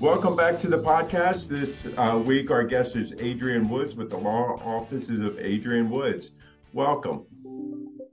Welcome 0.00 0.36
back 0.36 0.60
to 0.60 0.68
the 0.68 0.78
podcast. 0.78 1.48
This 1.48 1.84
uh, 1.96 2.22
week, 2.24 2.52
our 2.52 2.62
guest 2.62 2.94
is 2.94 3.14
Adrienne 3.14 3.68
Woods 3.68 3.96
with 3.96 4.10
the 4.10 4.16
Law 4.16 4.54
Offices 4.64 5.18
of 5.18 5.36
Adrienne 5.40 5.90
Woods. 5.90 6.30
Welcome. 6.72 7.26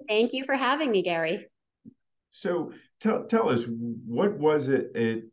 Thank 0.08 0.34
you 0.34 0.44
for 0.46 0.56
having 0.56 0.90
me, 0.90 1.04
Gary. 1.04 1.46
So, 2.32 2.72
tell, 3.00 3.26
tell 3.28 3.50
us, 3.50 3.66
what 3.68 4.36
was 4.40 4.68
it, 4.68 4.94
it 4.96 5.26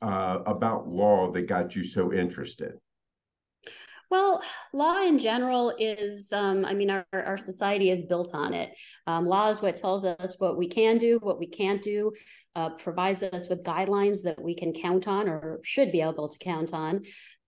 uh, 0.00 0.38
about 0.46 0.88
law 0.88 1.30
that 1.32 1.42
got 1.42 1.76
you 1.76 1.84
so 1.84 2.10
interested? 2.10 2.78
Well, 4.10 4.42
law 4.72 5.02
in 5.02 5.18
general 5.18 5.74
is, 5.78 6.32
um, 6.32 6.64
I 6.64 6.72
mean, 6.72 6.88
our, 6.88 7.04
our 7.12 7.36
society 7.36 7.90
is 7.90 8.04
built 8.04 8.34
on 8.34 8.54
it. 8.54 8.70
Um, 9.06 9.26
law 9.26 9.50
is 9.50 9.60
what 9.60 9.76
tells 9.76 10.06
us 10.06 10.36
what 10.38 10.56
we 10.56 10.68
can 10.68 10.96
do, 10.96 11.18
what 11.20 11.38
we 11.38 11.46
can't 11.46 11.82
do, 11.82 12.12
uh, 12.56 12.70
provides 12.70 13.22
us 13.22 13.48
with 13.48 13.62
guidelines 13.62 14.22
that 14.24 14.40
we 14.40 14.54
can 14.54 14.72
count 14.72 15.06
on 15.06 15.28
or 15.28 15.60
should 15.62 15.92
be 15.92 16.00
able 16.00 16.28
to 16.28 16.38
count 16.38 16.72
on. 16.72 17.02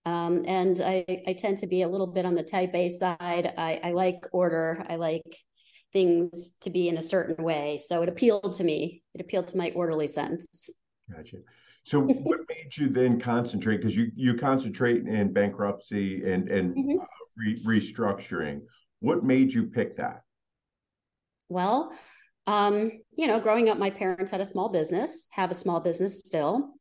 Um, 0.05 0.45
and 0.47 0.81
I, 0.81 1.05
I, 1.27 1.35
tend 1.35 1.59
to 1.59 1.67
be 1.67 1.83
a 1.83 1.89
little 1.89 2.07
bit 2.07 2.25
on 2.25 2.35
the 2.35 2.43
type 2.43 2.74
A 2.74 2.88
side. 2.88 3.19
I, 3.59 3.80
I 3.85 3.91
like 3.91 4.24
order. 4.33 4.85
I 4.89 4.97
like 4.97 5.24
things 5.93 6.55
to 6.63 6.71
be 6.71 6.89
in 6.89 6.97
a 6.97 7.02
certain 7.02 7.45
way. 7.45 7.79
So 7.85 8.02
it 8.02 8.09
appealed 8.09 8.55
to 8.55 8.65
me. 8.65 9.02
It 9.15 9.21
appealed 9.21 9.49
to 9.49 9.59
my 9.59 9.73
orderly 9.74 10.07
sense. 10.07 10.71
Gotcha. 11.15 11.39
So 11.85 12.01
what 12.01 12.41
made 12.49 12.77
you 12.77 12.89
then 12.89 13.21
concentrate? 13.21 13.79
Because 13.79 13.96
you 13.96 14.11
you 14.15 14.35
concentrate 14.35 15.07
in 15.07 15.33
bankruptcy 15.33 16.24
and 16.30 16.49
and 16.49 16.74
mm-hmm. 16.74 17.01
uh, 17.01 17.05
re- 17.37 17.63
restructuring. 17.65 18.61
What 19.01 19.24
made 19.24 19.52
you 19.52 19.65
pick 19.65 19.96
that? 19.96 20.23
Well, 21.49 21.93
um, 22.51 22.90
you 23.15 23.29
know, 23.29 23.38
growing 23.38 23.68
up, 23.68 23.79
my 23.79 23.90
parents 23.90 24.32
had 24.32 24.40
a 24.40 24.45
small 24.45 24.68
business, 24.68 25.29
have 25.30 25.52
a 25.52 25.54
small 25.54 25.79
business 25.79 26.18
still. 26.18 26.74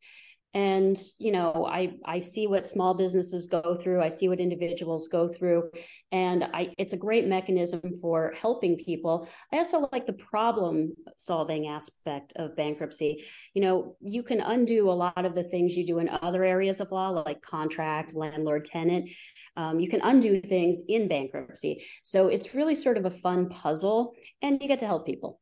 And, 0.55 0.99
you 1.19 1.31
know, 1.31 1.67
I, 1.69 1.93
I 2.03 2.17
see 2.17 2.47
what 2.47 2.67
small 2.67 2.95
businesses 2.95 3.45
go 3.45 3.77
through. 3.79 4.01
I 4.01 4.09
see 4.09 4.27
what 4.27 4.39
individuals 4.39 5.07
go 5.07 5.27
through. 5.27 5.69
And 6.11 6.43
I, 6.43 6.73
it's 6.79 6.93
a 6.93 6.97
great 6.97 7.27
mechanism 7.27 7.99
for 8.01 8.33
helping 8.35 8.75
people. 8.77 9.29
I 9.53 9.57
also 9.57 9.87
like 9.91 10.07
the 10.07 10.13
problem 10.13 10.95
solving 11.17 11.67
aspect 11.67 12.33
of 12.35 12.55
bankruptcy. 12.55 13.25
You 13.53 13.61
know, 13.61 13.95
you 14.01 14.23
can 14.23 14.41
undo 14.41 14.89
a 14.89 14.99
lot 15.05 15.23
of 15.23 15.35
the 15.35 15.43
things 15.43 15.77
you 15.77 15.85
do 15.85 15.99
in 15.99 16.09
other 16.09 16.43
areas 16.43 16.79
of 16.79 16.91
law, 16.91 17.09
like 17.09 17.43
contract, 17.43 18.15
landlord, 18.15 18.65
tenant. 18.65 19.11
Um, 19.55 19.79
you 19.79 19.87
can 19.87 20.01
undo 20.01 20.41
things 20.41 20.81
in 20.87 21.07
bankruptcy. 21.07 21.85
So 22.01 22.27
it's 22.27 22.55
really 22.55 22.73
sort 22.73 22.97
of 22.97 23.05
a 23.05 23.11
fun 23.11 23.49
puzzle, 23.49 24.15
and 24.41 24.59
you 24.59 24.67
get 24.67 24.79
to 24.79 24.87
help 24.87 25.05
people. 25.05 25.39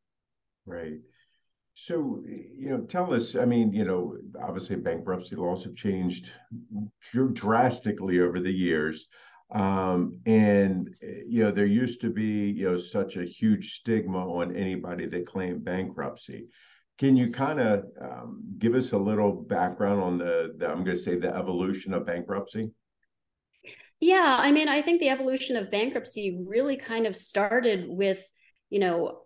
Right. 0.68 1.00
So, 1.74 2.22
you 2.26 2.70
know, 2.70 2.80
tell 2.80 3.14
us, 3.14 3.36
I 3.36 3.44
mean, 3.44 3.72
you 3.72 3.84
know, 3.84 4.16
obviously 4.42 4.76
bankruptcy 4.76 5.36
laws 5.36 5.64
have 5.64 5.76
changed 5.76 6.32
drastically 7.32 8.20
over 8.20 8.40
the 8.40 8.52
years. 8.52 9.06
Um, 9.54 10.18
and, 10.26 10.94
you 11.26 11.44
know, 11.44 11.50
there 11.50 11.66
used 11.66 12.00
to 12.02 12.10
be, 12.10 12.50
you 12.50 12.68
know, 12.68 12.76
such 12.76 13.16
a 13.16 13.24
huge 13.24 13.76
stigma 13.76 14.18
on 14.18 14.56
anybody 14.56 15.06
that 15.06 15.26
claimed 15.26 15.64
bankruptcy. 15.64 16.48
Can 16.98 17.16
you 17.16 17.30
kind 17.30 17.60
of 17.60 17.84
um, 18.02 18.42
give 18.58 18.74
us 18.74 18.90
a 18.90 18.98
little 18.98 19.32
background 19.32 20.02
on 20.02 20.18
the, 20.18 20.54
the 20.58 20.68
I'm 20.68 20.84
going 20.84 20.96
to 20.96 21.02
say, 21.02 21.16
the 21.16 21.34
evolution 21.34 21.94
of 21.94 22.04
bankruptcy? 22.04 22.72
Yeah, 24.00 24.36
I 24.38 24.50
mean, 24.50 24.68
I 24.68 24.82
think 24.82 25.00
the 25.00 25.10
evolution 25.10 25.56
of 25.56 25.70
bankruptcy 25.70 26.40
really 26.44 26.76
kind 26.76 27.06
of 27.06 27.16
started 27.16 27.84
with, 27.88 28.20
you 28.68 28.80
know, 28.80 29.20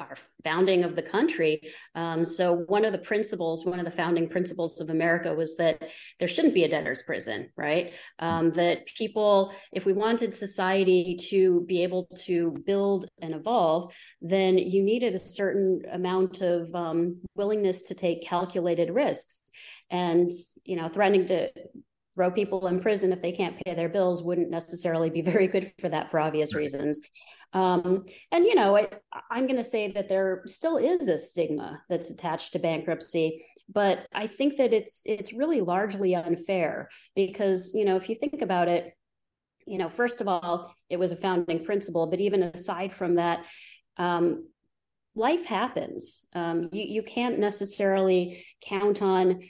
our 0.00 0.16
founding 0.42 0.84
of 0.84 0.96
the 0.96 1.02
country. 1.02 1.60
Um, 1.94 2.24
so 2.24 2.64
one 2.66 2.84
of 2.84 2.92
the 2.92 2.98
principles, 2.98 3.64
one 3.64 3.78
of 3.78 3.84
the 3.84 3.90
founding 3.90 4.28
principles 4.28 4.80
of 4.80 4.90
America 4.90 5.32
was 5.32 5.56
that 5.56 5.82
there 6.18 6.28
shouldn't 6.28 6.54
be 6.54 6.64
a 6.64 6.68
debtor's 6.68 7.02
prison, 7.02 7.50
right? 7.56 7.92
Um, 8.18 8.52
that 8.52 8.86
people, 8.86 9.52
if 9.72 9.84
we 9.84 9.92
wanted 9.92 10.34
society 10.34 11.16
to 11.30 11.64
be 11.66 11.82
able 11.82 12.08
to 12.26 12.54
build 12.66 13.08
and 13.20 13.34
evolve, 13.34 13.94
then 14.20 14.58
you 14.58 14.82
needed 14.82 15.14
a 15.14 15.18
certain 15.18 15.82
amount 15.92 16.40
of 16.40 16.74
um, 16.74 17.20
willingness 17.34 17.82
to 17.82 17.94
take 17.94 18.22
calculated 18.22 18.90
risks. 18.90 19.42
And, 19.90 20.30
you 20.64 20.76
know, 20.76 20.88
threatening 20.88 21.26
to 21.26 21.50
throw 22.20 22.30
people 22.30 22.66
in 22.66 22.78
prison 22.78 23.14
if 23.14 23.22
they 23.22 23.32
can't 23.32 23.56
pay 23.64 23.72
their 23.72 23.88
bills 23.88 24.22
wouldn't 24.22 24.50
necessarily 24.50 25.08
be 25.08 25.22
very 25.32 25.48
good 25.48 25.72
for 25.80 25.88
that 25.88 26.10
for 26.10 26.20
obvious 26.20 26.54
reasons. 26.54 27.00
Um, 27.54 28.04
and 28.30 28.44
you 28.44 28.54
know, 28.54 28.76
I, 28.76 28.88
I'm 29.30 29.46
going 29.46 29.56
to 29.56 29.64
say 29.64 29.90
that 29.92 30.10
there 30.10 30.42
still 30.44 30.76
is 30.76 31.08
a 31.08 31.18
stigma 31.18 31.80
that's 31.88 32.10
attached 32.10 32.52
to 32.52 32.58
bankruptcy, 32.58 33.42
but 33.72 34.06
I 34.12 34.26
think 34.26 34.58
that 34.58 34.74
it's 34.74 35.00
it's 35.06 35.32
really 35.32 35.62
largely 35.62 36.14
unfair 36.14 36.90
because 37.16 37.72
you 37.74 37.86
know 37.86 37.96
if 37.96 38.10
you 38.10 38.14
think 38.14 38.42
about 38.42 38.68
it, 38.68 38.92
you 39.66 39.78
know, 39.78 39.88
first 39.88 40.20
of 40.20 40.28
all, 40.28 40.74
it 40.90 40.98
was 40.98 41.12
a 41.12 41.16
founding 41.16 41.64
principle, 41.64 42.06
but 42.06 42.20
even 42.20 42.42
aside 42.42 42.92
from 42.92 43.14
that. 43.14 43.46
Um, 43.96 44.46
life 45.16 45.44
happens. 45.44 46.26
Um, 46.34 46.68
you 46.70 46.84
you 46.84 47.02
can't 47.02 47.38
necessarily 47.38 48.44
count 48.62 49.02
on 49.02 49.40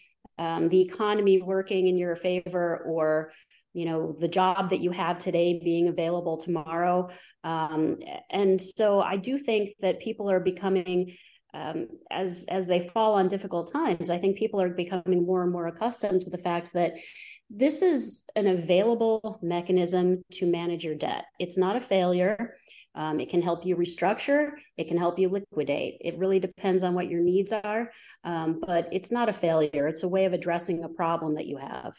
um, 0.41 0.69
the 0.69 0.81
economy 0.81 1.41
working 1.41 1.87
in 1.87 1.97
your 1.97 2.17
favor 2.17 2.79
or 2.79 3.33
you 3.73 3.85
know 3.85 4.17
the 4.19 4.27
job 4.27 4.71
that 4.71 4.81
you 4.81 4.91
have 4.91 5.19
today 5.19 5.61
being 5.63 5.87
available 5.87 6.37
tomorrow. 6.39 7.09
Um, 7.45 7.99
and 8.31 8.61
so 8.61 9.01
i 9.01 9.17
do 9.17 9.39
think 9.39 9.71
that 9.81 10.01
people 10.01 10.31
are 10.31 10.41
becoming 10.41 11.17
um, 11.55 11.87
as 12.11 12.45
as 12.49 12.67
they 12.67 12.91
fall 12.93 13.15
on 13.15 13.29
difficult 13.29 13.73
times 13.73 14.11
i 14.11 14.19
think 14.19 14.37
people 14.37 14.61
are 14.61 14.69
becoming 14.69 15.25
more 15.25 15.43
and 15.43 15.51
more 15.51 15.67
accustomed 15.67 16.21
to 16.23 16.31
the 16.31 16.45
fact 16.49 16.75
that 16.75 16.93
this 17.51 17.83
is 17.83 18.23
an 18.37 18.47
available 18.47 19.41
mechanism 19.43 20.23
to 20.35 20.47
manage 20.47 20.85
your 20.85 20.95
debt. 20.95 21.25
It's 21.41 21.59
not 21.59 21.75
a 21.75 21.81
failure 21.81 22.57
um, 22.95 23.21
it 23.21 23.31
can 23.31 23.43
help 23.43 23.65
you 23.65 23.77
restructure, 23.77 24.51
it 24.77 24.89
can 24.89 24.97
help 24.97 25.19
you 25.19 25.29
liquidate. 25.29 25.99
It 26.01 26.19
really 26.19 26.41
depends 26.41 26.83
on 26.83 26.95
what 26.95 27.09
your 27.09 27.21
needs 27.21 27.53
are, 27.53 27.91
um, 28.25 28.61
but 28.67 28.89
it's 28.93 29.13
not 29.13 29.29
a 29.29 29.33
failure. 29.33 29.87
It's 29.87 30.03
a 30.03 30.09
way 30.09 30.25
of 30.25 30.33
addressing 30.33 30.83
a 30.85 30.89
problem 30.89 31.35
that 31.37 31.47
you 31.47 31.59
have. 31.59 31.95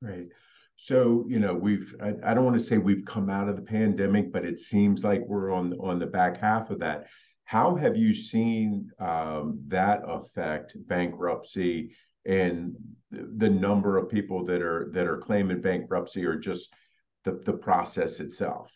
Right. 0.00 0.28
So, 0.76 1.24
you 1.28 1.38
know, 1.38 1.54
we've, 1.54 1.94
I, 2.00 2.14
I 2.24 2.34
don't 2.34 2.44
want 2.44 2.58
to 2.58 2.64
say 2.64 2.78
we've 2.78 3.04
come 3.04 3.30
out 3.30 3.48
of 3.48 3.56
the 3.56 3.62
pandemic, 3.62 4.32
but 4.32 4.44
it 4.44 4.58
seems 4.58 5.04
like 5.04 5.22
we're 5.26 5.52
on, 5.52 5.74
on 5.74 5.98
the 5.98 6.06
back 6.06 6.40
half 6.40 6.70
of 6.70 6.80
that. 6.80 7.06
How 7.44 7.74
have 7.76 7.96
you 7.96 8.14
seen 8.14 8.90
um, 8.98 9.60
that 9.68 10.02
affect 10.06 10.76
bankruptcy 10.88 11.94
and 12.24 12.74
the 13.10 13.50
number 13.50 13.98
of 13.98 14.08
people 14.08 14.44
that 14.46 14.62
are 14.62 14.88
that 14.92 15.06
are 15.06 15.18
claiming 15.18 15.60
bankruptcy 15.60 16.24
or 16.24 16.36
just 16.36 16.72
the, 17.24 17.40
the 17.44 17.52
process 17.52 18.20
itself? 18.20 18.72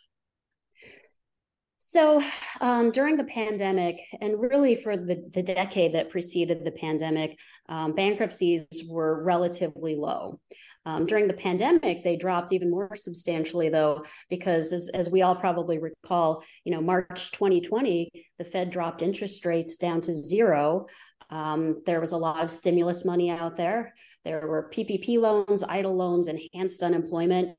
So, 1.96 2.22
um, 2.60 2.90
during 2.90 3.16
the 3.16 3.24
pandemic, 3.24 4.02
and 4.20 4.38
really 4.38 4.76
for 4.76 4.98
the, 4.98 5.30
the 5.32 5.42
decade 5.42 5.94
that 5.94 6.10
preceded 6.10 6.62
the 6.62 6.70
pandemic, 6.70 7.38
um, 7.70 7.94
bankruptcies 7.94 8.66
were 8.86 9.24
relatively 9.24 9.96
low. 9.96 10.38
Um, 10.84 11.06
during 11.06 11.26
the 11.26 11.32
pandemic, 11.32 12.04
they 12.04 12.16
dropped 12.16 12.52
even 12.52 12.70
more 12.70 12.94
substantially, 12.96 13.70
though, 13.70 14.04
because 14.28 14.74
as, 14.74 14.90
as 14.92 15.08
we 15.08 15.22
all 15.22 15.36
probably 15.36 15.78
recall, 15.78 16.44
you 16.64 16.72
know, 16.72 16.82
March 16.82 17.32
2020, 17.32 18.10
the 18.38 18.44
Fed 18.44 18.68
dropped 18.68 19.00
interest 19.00 19.46
rates 19.46 19.78
down 19.78 20.02
to 20.02 20.12
zero. 20.12 20.88
Um, 21.30 21.80
there 21.86 22.02
was 22.02 22.12
a 22.12 22.18
lot 22.18 22.44
of 22.44 22.50
stimulus 22.50 23.06
money 23.06 23.30
out 23.30 23.56
there. 23.56 23.94
There 24.26 24.44
were 24.48 24.68
PPP 24.74 25.20
loans, 25.20 25.62
EIDL 25.62 25.96
loans, 25.96 26.26
enhanced 26.26 26.82
unemployment. 26.82 27.56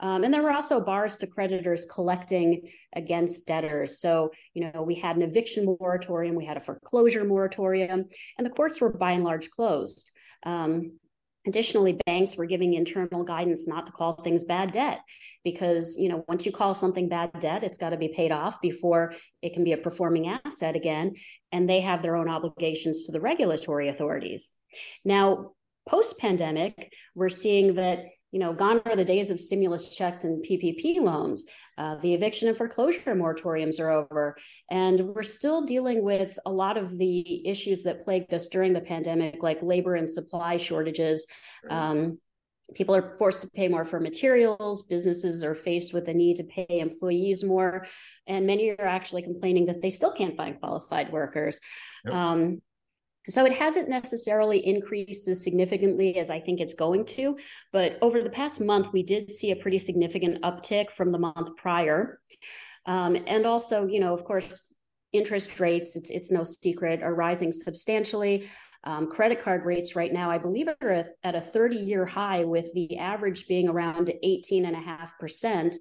Um, 0.00 0.24
and 0.24 0.34
there 0.34 0.42
were 0.42 0.50
also 0.50 0.80
bars 0.80 1.16
to 1.18 1.28
creditors 1.28 1.86
collecting 1.86 2.62
against 2.92 3.46
debtors. 3.46 4.00
So, 4.00 4.32
you 4.52 4.68
know, 4.68 4.82
we 4.82 4.96
had 4.96 5.14
an 5.14 5.22
eviction 5.22 5.64
moratorium, 5.64 6.34
we 6.34 6.44
had 6.44 6.56
a 6.56 6.60
foreclosure 6.60 7.24
moratorium, 7.24 8.06
and 8.36 8.44
the 8.44 8.50
courts 8.50 8.80
were 8.80 8.92
by 8.92 9.12
and 9.12 9.22
large 9.22 9.48
closed. 9.50 10.10
Um, 10.42 10.98
Additionally, 11.46 11.98
banks 12.04 12.36
were 12.36 12.44
giving 12.44 12.74
internal 12.74 13.24
guidance 13.24 13.66
not 13.66 13.86
to 13.86 13.92
call 13.92 14.16
things 14.16 14.44
bad 14.44 14.72
debt 14.72 15.00
because, 15.44 15.96
you 15.96 16.10
know, 16.10 16.22
once 16.28 16.44
you 16.44 16.52
call 16.52 16.74
something 16.74 17.08
bad 17.08 17.30
debt, 17.40 17.64
it's 17.64 17.78
got 17.78 17.90
to 17.90 17.96
be 17.96 18.08
paid 18.08 18.32
off 18.32 18.60
before 18.60 19.14
it 19.40 19.54
can 19.54 19.64
be 19.64 19.72
a 19.72 19.78
performing 19.78 20.28
asset 20.44 20.76
again. 20.76 21.14
And 21.50 21.66
they 21.66 21.80
have 21.80 22.02
their 22.02 22.16
own 22.16 22.28
obligations 22.28 23.06
to 23.06 23.12
the 23.12 23.20
regulatory 23.20 23.88
authorities. 23.88 24.50
Now, 25.06 25.52
post 25.88 26.18
pandemic, 26.18 26.92
we're 27.14 27.30
seeing 27.30 27.74
that 27.74 28.04
you 28.30 28.38
know, 28.38 28.52
gone 28.52 28.80
are 28.84 28.96
the 28.96 29.04
days 29.04 29.30
of 29.30 29.40
stimulus 29.40 29.96
checks 29.96 30.24
and 30.24 30.44
PPP 30.44 31.00
loans. 31.00 31.46
Uh, 31.78 31.96
the 31.96 32.12
eviction 32.12 32.48
and 32.48 32.56
foreclosure 32.56 33.00
moratoriums 33.14 33.80
are 33.80 33.90
over. 33.90 34.36
And 34.70 35.00
we're 35.00 35.22
still 35.22 35.62
dealing 35.62 36.02
with 36.02 36.38
a 36.44 36.50
lot 36.50 36.76
of 36.76 36.98
the 36.98 37.46
issues 37.48 37.82
that 37.84 38.04
plagued 38.04 38.34
us 38.34 38.48
during 38.48 38.74
the 38.74 38.82
pandemic, 38.82 39.42
like 39.42 39.62
labor 39.62 39.94
and 39.94 40.10
supply 40.10 40.58
shortages. 40.58 41.26
Um, 41.70 42.18
people 42.74 42.94
are 42.94 43.16
forced 43.16 43.40
to 43.40 43.48
pay 43.48 43.66
more 43.66 43.86
for 43.86 43.98
materials. 43.98 44.82
Businesses 44.82 45.42
are 45.42 45.54
faced 45.54 45.94
with 45.94 46.04
the 46.04 46.12
need 46.12 46.36
to 46.36 46.44
pay 46.44 46.80
employees 46.80 47.42
more. 47.42 47.86
And 48.26 48.46
many 48.46 48.70
are 48.70 48.86
actually 48.86 49.22
complaining 49.22 49.66
that 49.66 49.80
they 49.80 49.90
still 49.90 50.12
can't 50.12 50.36
find 50.36 50.60
qualified 50.60 51.10
workers. 51.10 51.60
Yep. 52.04 52.14
Um, 52.14 52.62
so 53.28 53.44
it 53.44 53.52
hasn't 53.52 53.88
necessarily 53.88 54.66
increased 54.66 55.28
as 55.28 55.42
significantly 55.42 56.16
as 56.16 56.30
I 56.30 56.40
think 56.40 56.60
it's 56.60 56.74
going 56.74 57.04
to, 57.06 57.36
but 57.72 57.98
over 58.02 58.22
the 58.22 58.30
past 58.30 58.60
month, 58.60 58.88
we 58.92 59.02
did 59.02 59.30
see 59.30 59.50
a 59.50 59.56
pretty 59.56 59.78
significant 59.78 60.42
uptick 60.42 60.90
from 60.96 61.12
the 61.12 61.18
month 61.18 61.56
prior. 61.56 62.20
Um, 62.86 63.16
and 63.26 63.46
also, 63.46 63.86
you 63.86 64.00
know, 64.00 64.14
of 64.14 64.24
course, 64.24 64.72
interest 65.12 65.60
rates, 65.60 65.96
it's, 65.96 66.10
it's 66.10 66.30
no 66.30 66.44
secret, 66.44 67.02
are 67.02 67.14
rising 67.14 67.52
substantially. 67.52 68.48
Um, 68.84 69.10
credit 69.10 69.42
card 69.42 69.64
rates 69.64 69.96
right 69.96 70.12
now, 70.12 70.30
I 70.30 70.38
believe, 70.38 70.68
are 70.80 71.04
at 71.22 71.34
a 71.34 71.40
30 71.40 71.76
year 71.76 72.06
high, 72.06 72.44
with 72.44 72.72
the 72.74 72.96
average 72.98 73.46
being 73.48 73.68
around 73.68 74.12
18.5%. 74.24 75.74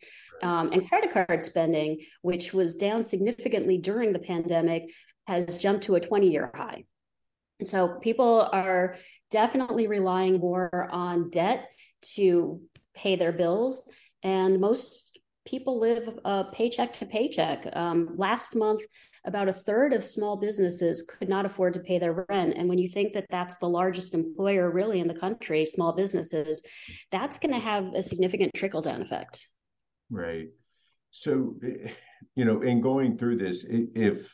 Um, 0.44 0.72
and 0.72 0.88
credit 0.88 1.12
card 1.12 1.44
spending, 1.44 2.00
which 2.22 2.54
was 2.54 2.76
down 2.76 3.04
significantly 3.04 3.78
during 3.78 4.14
the 4.14 4.20
pandemic, 4.20 4.92
has 5.28 5.58
jumped 5.58 5.84
to 5.86 5.96
a 5.96 6.00
20 6.00 6.30
year 6.30 6.52
high. 6.54 6.84
So 7.64 7.98
people 8.02 8.48
are 8.52 8.96
definitely 9.32 9.88
relying 9.88 10.40
more 10.40 10.90
on 10.92 11.30
debt 11.30 11.70
to 12.16 12.62
pay 12.94 13.16
their 13.16 13.32
bills. 13.32 13.84
And 14.24 14.60
most 14.60 15.20
people 15.46 15.80
live 15.80 16.10
uh, 16.26 16.44
paycheck 16.46 16.94
to 16.94 17.06
paycheck. 17.06 17.68
Um, 17.74 18.10
last 18.16 18.56
month, 18.56 18.82
about 19.26 19.48
a 19.48 19.54
third 19.54 19.94
of 19.94 20.04
small 20.04 20.38
businesses 20.38 21.04
could 21.08 21.30
not 21.30 21.46
afford 21.46 21.74
to 21.74 21.80
pay 21.80 22.00
their 22.00 22.26
rent. 22.30 22.56
And 22.58 22.68
when 22.70 22.78
you 22.78 22.90
think 22.90 23.14
that 23.14 23.28
that's 23.30 23.58
the 23.58 23.70
largest 23.70 24.14
employer 24.14 24.70
really 24.70 25.00
in 25.00 25.08
the 25.08 25.14
country, 25.14 25.66
small 25.66 25.94
businesses, 25.94 26.64
that's 27.12 27.40
going 27.40 27.54
to 27.54 27.60
have 27.60 27.94
a 27.94 28.04
significant 28.04 28.54
trickle 28.56 28.82
down 28.82 29.02
effect. 29.02 29.48
Right. 30.10 30.48
So, 31.12 31.56
eh, 31.64 31.92
you 32.36 32.46
know, 32.46 32.62
in 32.62 32.82
going 32.82 33.18
through 33.18 33.38
this, 33.38 33.66
if 33.68 34.34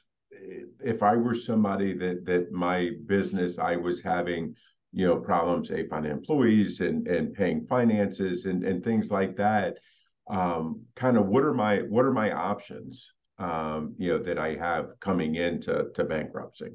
if 0.79 1.03
I 1.03 1.15
were 1.15 1.35
somebody 1.35 1.93
that 1.93 2.25
that 2.25 2.51
my 2.51 2.91
business 3.05 3.59
I 3.59 3.75
was 3.75 4.01
having 4.01 4.55
you 4.91 5.07
know 5.07 5.17
problems 5.17 5.69
say 5.69 5.87
finding 5.87 6.11
employees 6.11 6.79
and 6.79 7.07
and 7.07 7.33
paying 7.33 7.65
finances 7.65 8.45
and 8.45 8.63
and 8.63 8.83
things 8.83 9.11
like 9.11 9.35
that 9.37 9.77
um, 10.29 10.81
kind 10.95 11.17
of 11.17 11.27
what 11.27 11.43
are 11.43 11.53
my 11.53 11.77
what 11.79 12.05
are 12.05 12.13
my 12.13 12.31
options 12.31 13.11
um, 13.39 13.95
you 13.97 14.09
know 14.09 14.23
that 14.23 14.37
I 14.37 14.55
have 14.55 14.99
coming 14.99 15.35
into 15.35 15.89
to 15.95 16.03
bankruptcy 16.03 16.71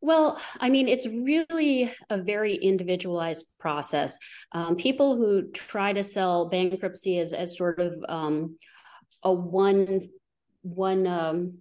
well, 0.00 0.38
I 0.60 0.68
mean, 0.68 0.86
it's 0.86 1.06
really 1.06 1.90
a 2.10 2.18
very 2.18 2.56
individualized 2.56 3.46
process. 3.58 4.18
Um, 4.52 4.76
people 4.76 5.16
who 5.16 5.50
try 5.50 5.94
to 5.94 6.02
sell 6.02 6.50
bankruptcy 6.50 7.18
as, 7.20 7.32
as 7.32 7.56
sort 7.56 7.80
of 7.80 7.94
um, 8.06 8.58
a 9.22 9.32
one 9.32 10.10
one 10.60 11.06
um, 11.06 11.58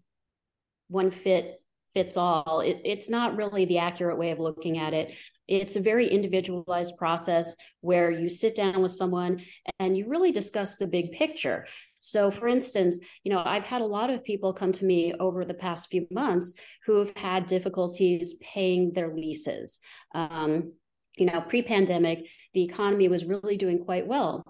one 0.94 1.12
fit 1.12 1.60
fits 1.94 2.18
all. 2.18 2.62
It, 2.62 2.81
it's 2.84 3.10
not 3.10 3.36
really 3.36 3.66
the 3.66 3.78
accurate 3.78 4.18
way 4.18 4.31
of 4.31 4.40
looking 4.40 4.80
at 4.80 4.94
it. 4.94 5.13
It's 5.48 5.75
a 5.75 5.80
very 5.80 6.07
individualized 6.10 6.98
process 6.98 7.56
where 7.81 8.10
you 8.10 8.30
sit 8.30 8.56
down 8.56 8.81
with 8.81 8.92
someone 8.92 9.42
and 9.80 9.95
you 9.95 10.07
really 10.07 10.31
discuss 10.31 10.78
the 10.78 10.88
big 10.88 11.12
picture. 11.12 11.68
So, 12.00 12.31
for 12.31 12.48
instance, 12.48 13.00
you 13.24 13.31
know, 13.31 13.44
I've 13.45 13.66
had 13.66 13.81
a 13.81 13.86
lot 13.86 14.10
of 14.10 14.24
people 14.24 14.54
come 14.54 14.72
to 14.74 14.86
me 14.86 15.13
over 15.19 15.45
the 15.45 15.54
past 15.54 15.90
few 15.92 16.07
months 16.10 16.54
who 16.86 16.98
have 16.98 17.16
had 17.16 17.45
difficulties 17.45 18.36
paying 18.42 18.92
their 18.94 19.13
leases. 19.13 19.80
Um, 20.16 20.74
you 21.15 21.25
know, 21.25 21.42
pre 21.42 21.62
pandemic, 21.62 22.27
the 22.54 22.63
economy 22.63 23.07
was 23.07 23.25
really 23.25 23.57
doing 23.57 23.83
quite 23.83 24.07
well. 24.07 24.44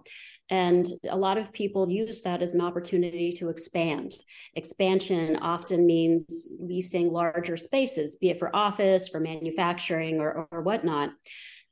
And 0.49 0.85
a 1.09 1.17
lot 1.17 1.37
of 1.37 1.53
people 1.53 1.89
use 1.89 2.21
that 2.21 2.41
as 2.41 2.53
an 2.53 2.61
opportunity 2.61 3.33
to 3.33 3.49
expand. 3.49 4.13
Expansion 4.55 5.37
often 5.37 5.85
means 5.85 6.47
leasing 6.59 7.11
larger 7.11 7.57
spaces, 7.57 8.17
be 8.17 8.29
it 8.29 8.39
for 8.39 8.55
office, 8.55 9.07
for 9.07 9.19
manufacturing, 9.19 10.19
or, 10.19 10.47
or 10.51 10.61
whatnot. 10.61 11.11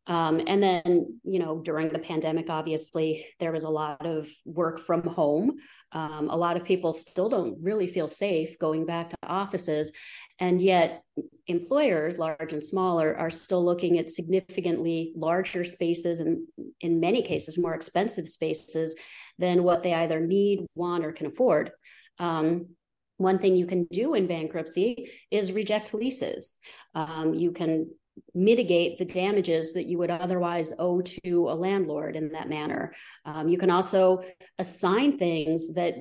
Um, 0.07 0.41
and 0.47 0.63
then, 0.63 1.19
you 1.23 1.39
know, 1.39 1.59
during 1.59 1.89
the 1.89 1.99
pandemic, 1.99 2.49
obviously, 2.49 3.25
there 3.39 3.51
was 3.51 3.63
a 3.63 3.69
lot 3.69 4.05
of 4.05 4.27
work 4.45 4.79
from 4.79 5.03
home. 5.03 5.57
Um, 5.91 6.29
a 6.29 6.35
lot 6.35 6.57
of 6.57 6.65
people 6.65 6.91
still 6.91 7.29
don't 7.29 7.57
really 7.61 7.87
feel 7.87 8.07
safe 8.07 8.57
going 8.57 8.85
back 8.85 9.09
to 9.09 9.17
offices. 9.23 9.91
And 10.39 10.59
yet, 10.59 11.03
employers, 11.45 12.17
large 12.17 12.51
and 12.51 12.63
small, 12.63 12.99
are, 12.99 13.15
are 13.15 13.29
still 13.29 13.63
looking 13.63 13.99
at 13.99 14.09
significantly 14.09 15.13
larger 15.15 15.63
spaces 15.63 16.19
and, 16.19 16.47
in 16.79 16.99
many 16.99 17.21
cases, 17.21 17.59
more 17.59 17.75
expensive 17.75 18.27
spaces 18.27 18.95
than 19.37 19.63
what 19.63 19.83
they 19.83 19.93
either 19.93 20.19
need, 20.19 20.65
want, 20.73 21.05
or 21.05 21.11
can 21.11 21.27
afford. 21.27 21.71
Um, 22.17 22.69
one 23.17 23.37
thing 23.37 23.55
you 23.55 23.67
can 23.67 23.85
do 23.91 24.15
in 24.15 24.25
bankruptcy 24.25 25.11
is 25.29 25.53
reject 25.53 25.93
leases. 25.93 26.55
Um, 26.95 27.35
you 27.35 27.51
can 27.51 27.91
mitigate 28.33 28.97
the 28.97 29.05
damages 29.05 29.73
that 29.73 29.85
you 29.85 29.97
would 29.97 30.11
otherwise 30.11 30.73
owe 30.79 31.01
to 31.01 31.49
a 31.49 31.55
landlord 31.55 32.15
in 32.15 32.31
that 32.31 32.49
manner. 32.49 32.93
Um, 33.25 33.49
you 33.49 33.57
can 33.57 33.69
also 33.69 34.23
assign 34.57 35.17
things 35.17 35.73
that 35.73 35.95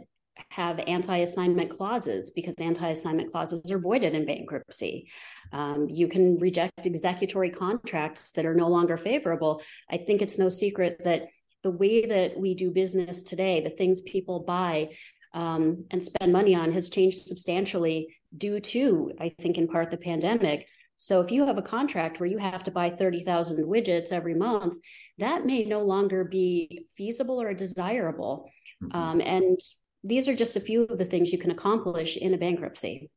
have 0.49 0.81
anti-assignment 0.87 1.71
clauses 1.71 2.31
because 2.31 2.55
anti-assignment 2.61 3.31
clauses 3.31 3.71
are 3.71 3.79
voided 3.79 4.15
in 4.15 4.25
bankruptcy. 4.27 5.11
Um, 5.53 5.89
you 5.89 6.09
can 6.09 6.39
reject 6.39 6.87
executory 6.87 7.51
contracts 7.51 8.33
that 8.33 8.47
are 8.47 8.55
no 8.55 8.69
longer 8.69 8.97
favorable. 8.97 9.63
I 9.91 9.99
think 9.99 10.23
it's 10.23 10.39
no 10.39 10.49
secret 10.49 11.03
that 11.05 11.29
the 11.63 11.71
way 11.71 12.07
that 12.07 12.39
we 12.39 12.55
do 12.55 12.71
business 12.71 13.23
today, 13.23 13.61
the 13.61 13.71
things 13.71 14.01
people 14.01 14.41
buy 14.41 14.91
um, 15.35 15.85
and 15.91 16.03
spend 16.03 16.33
money 16.33 16.55
on, 16.55 16.73
has 16.73 16.89
changed 16.89 17.19
substantially 17.19 18.17
due 18.37 18.61
to, 18.61 19.13
I 19.21 19.29
think, 19.29 19.59
in 19.59 19.69
part 19.69 19.91
the 19.91 19.99
pandemic. 19.99 20.67
So 21.01 21.23
if 21.23 21.31
you 21.33 21.47
have 21.47 21.57
a 21.57 21.63
contract 21.63 22.21
where 22.21 22.29
you 22.29 22.37
have 22.37 22.63
to 22.65 22.71
buy 22.71 22.91
30,000 22.91 23.65
widgets 23.65 24.13
every 24.13 24.35
month, 24.35 24.75
that 25.17 25.47
may 25.47 25.65
no 25.65 25.81
longer 25.81 26.25
be 26.25 26.85
feasible 26.95 27.41
or 27.41 27.55
desirable. 27.55 28.51
Mm-hmm. 28.85 28.97
Um, 28.97 29.21
and 29.23 29.59
these 30.05 30.29
are 30.29 30.37
just 30.37 30.57
a 30.57 30.61
few 30.61 30.83
of 30.83 30.99
the 30.99 31.07
things 31.07 31.33
you 31.33 31.39
can 31.39 31.53
accomplish 31.53 32.19
in 32.19 32.35
a 32.35 32.39
bankruptcy. 32.39 33.11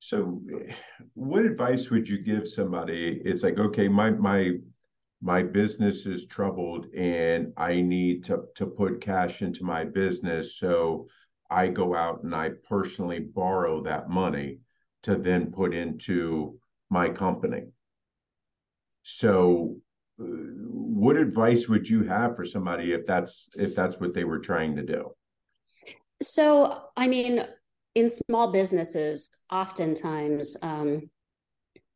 So 0.00 0.42
what 1.14 1.46
advice 1.46 1.88
would 1.88 2.06
you 2.06 2.18
give 2.18 2.46
somebody? 2.46 3.22
It's 3.24 3.42
like, 3.42 3.58
okay, 3.58 3.88
my 3.88 4.10
my 4.10 4.58
my 5.22 5.42
business 5.42 6.04
is 6.04 6.26
troubled 6.26 6.92
and 6.94 7.54
I 7.56 7.80
need 7.80 8.24
to 8.24 8.42
to 8.56 8.66
put 8.66 9.00
cash 9.00 9.40
into 9.40 9.64
my 9.64 9.84
business. 9.84 10.58
So 10.58 11.06
I 11.50 11.68
go 11.68 11.94
out 11.94 12.22
and 12.22 12.34
I 12.34 12.50
personally 12.68 13.20
borrow 13.20 13.82
that 13.84 14.10
money 14.10 14.58
to 15.04 15.16
then 15.16 15.50
put 15.50 15.72
into 15.72 16.58
my 16.92 17.08
company. 17.08 17.62
So, 19.02 19.76
uh, 20.20 20.24
what 20.24 21.16
advice 21.16 21.68
would 21.68 21.88
you 21.88 22.04
have 22.04 22.36
for 22.36 22.44
somebody 22.44 22.92
if 22.92 23.06
that's 23.06 23.48
if 23.56 23.74
that's 23.74 23.98
what 23.98 24.14
they 24.14 24.24
were 24.24 24.38
trying 24.38 24.76
to 24.76 24.82
do? 24.82 25.10
So, 26.22 26.82
I 26.96 27.08
mean, 27.08 27.44
in 27.94 28.08
small 28.10 28.52
businesses, 28.52 29.30
oftentimes 29.50 30.56
um, 30.62 31.10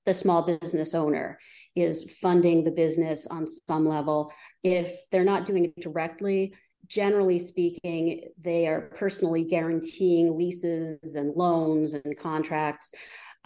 the 0.07 0.15
small 0.15 0.43
business 0.43 0.95
owner 0.95 1.39
is 1.77 2.11
funding 2.23 2.65
the 2.65 2.71
business 2.71 3.27
on 3.27 3.47
some 3.47 3.87
level. 3.87 4.33
If 4.65 4.97
they're 5.13 5.25
not 5.25 5.45
doing 5.45 5.67
it 5.67 5.81
directly, 5.81 6.55
generally 6.89 7.39
speaking, 7.39 8.25
they 8.41 8.67
are 8.67 8.93
personally 8.97 9.45
guaranteeing 9.45 10.39
leases 10.39 11.15
and 11.15 11.35
loans 11.37 11.95
and 11.95 12.17
contracts. 12.17 12.93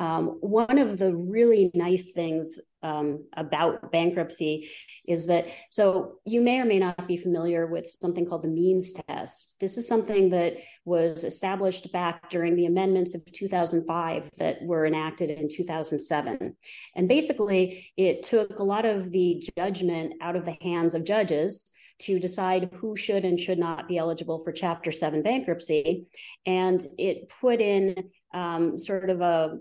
Um, 0.01 0.39
one 0.41 0.79
of 0.79 0.99
the 0.99 1.15
really 1.15 1.71
nice 1.75 2.13
things 2.13 2.59
um, 2.83 3.27
about 3.37 3.93
bankruptcy 3.93 4.71
is 5.07 5.27
that 5.27 5.49
so 5.69 6.15
you 6.25 6.41
may 6.41 6.59
or 6.59 6.65
may 6.65 6.79
not 6.79 7.07
be 7.07 7.19
familiar 7.19 7.67
with 7.67 7.87
something 8.01 8.27
called 8.27 8.43
the 8.43 8.49
means 8.49 8.95
test. 8.95 9.57
This 9.61 9.77
is 9.77 9.87
something 9.87 10.31
that 10.31 10.57
was 10.87 11.25
established 11.25 11.93
back 11.93 12.31
during 12.31 12.57
the 12.57 12.65
amendments 12.65 13.15
of 13.15 13.23
2005 13.27 14.31
that 14.39 14.63
were 14.63 14.87
enacted 14.87 15.29
in 15.29 15.49
2007. 15.51 16.57
And 16.97 17.09
basically, 17.09 17.93
it 17.99 18.23
took 18.23 18.59
a 18.59 18.65
lot 18.65 18.87
of 18.87 19.13
the 19.13 19.47
judgment 19.59 20.15
out 20.23 20.35
of 20.35 20.47
the 20.47 20.57
hands 20.63 20.95
of 20.95 21.05
judges 21.05 21.71
to 22.01 22.19
decide 22.19 22.71
who 22.77 22.97
should 22.97 23.27
and 23.27 23.39
should 23.39 23.59
not 23.59 23.87
be 23.87 23.99
eligible 23.99 24.43
for 24.43 24.53
Chapter 24.53 24.91
7 24.91 25.23
bankruptcy. 25.23 26.07
And 26.47 26.85
it 26.97 27.29
put 27.43 27.61
in 27.61 28.11
um, 28.33 28.79
sort 28.79 29.11
of 29.11 29.21
a 29.21 29.59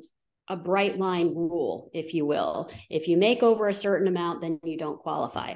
a 0.49 0.55
bright 0.55 0.97
line 0.97 1.35
rule, 1.35 1.91
if 1.93 2.13
you 2.13 2.25
will. 2.25 2.71
If 2.89 3.07
you 3.07 3.17
make 3.17 3.43
over 3.43 3.67
a 3.67 3.73
certain 3.73 4.07
amount, 4.07 4.41
then 4.41 4.59
you 4.63 4.77
don't 4.77 4.99
qualify. 4.99 5.55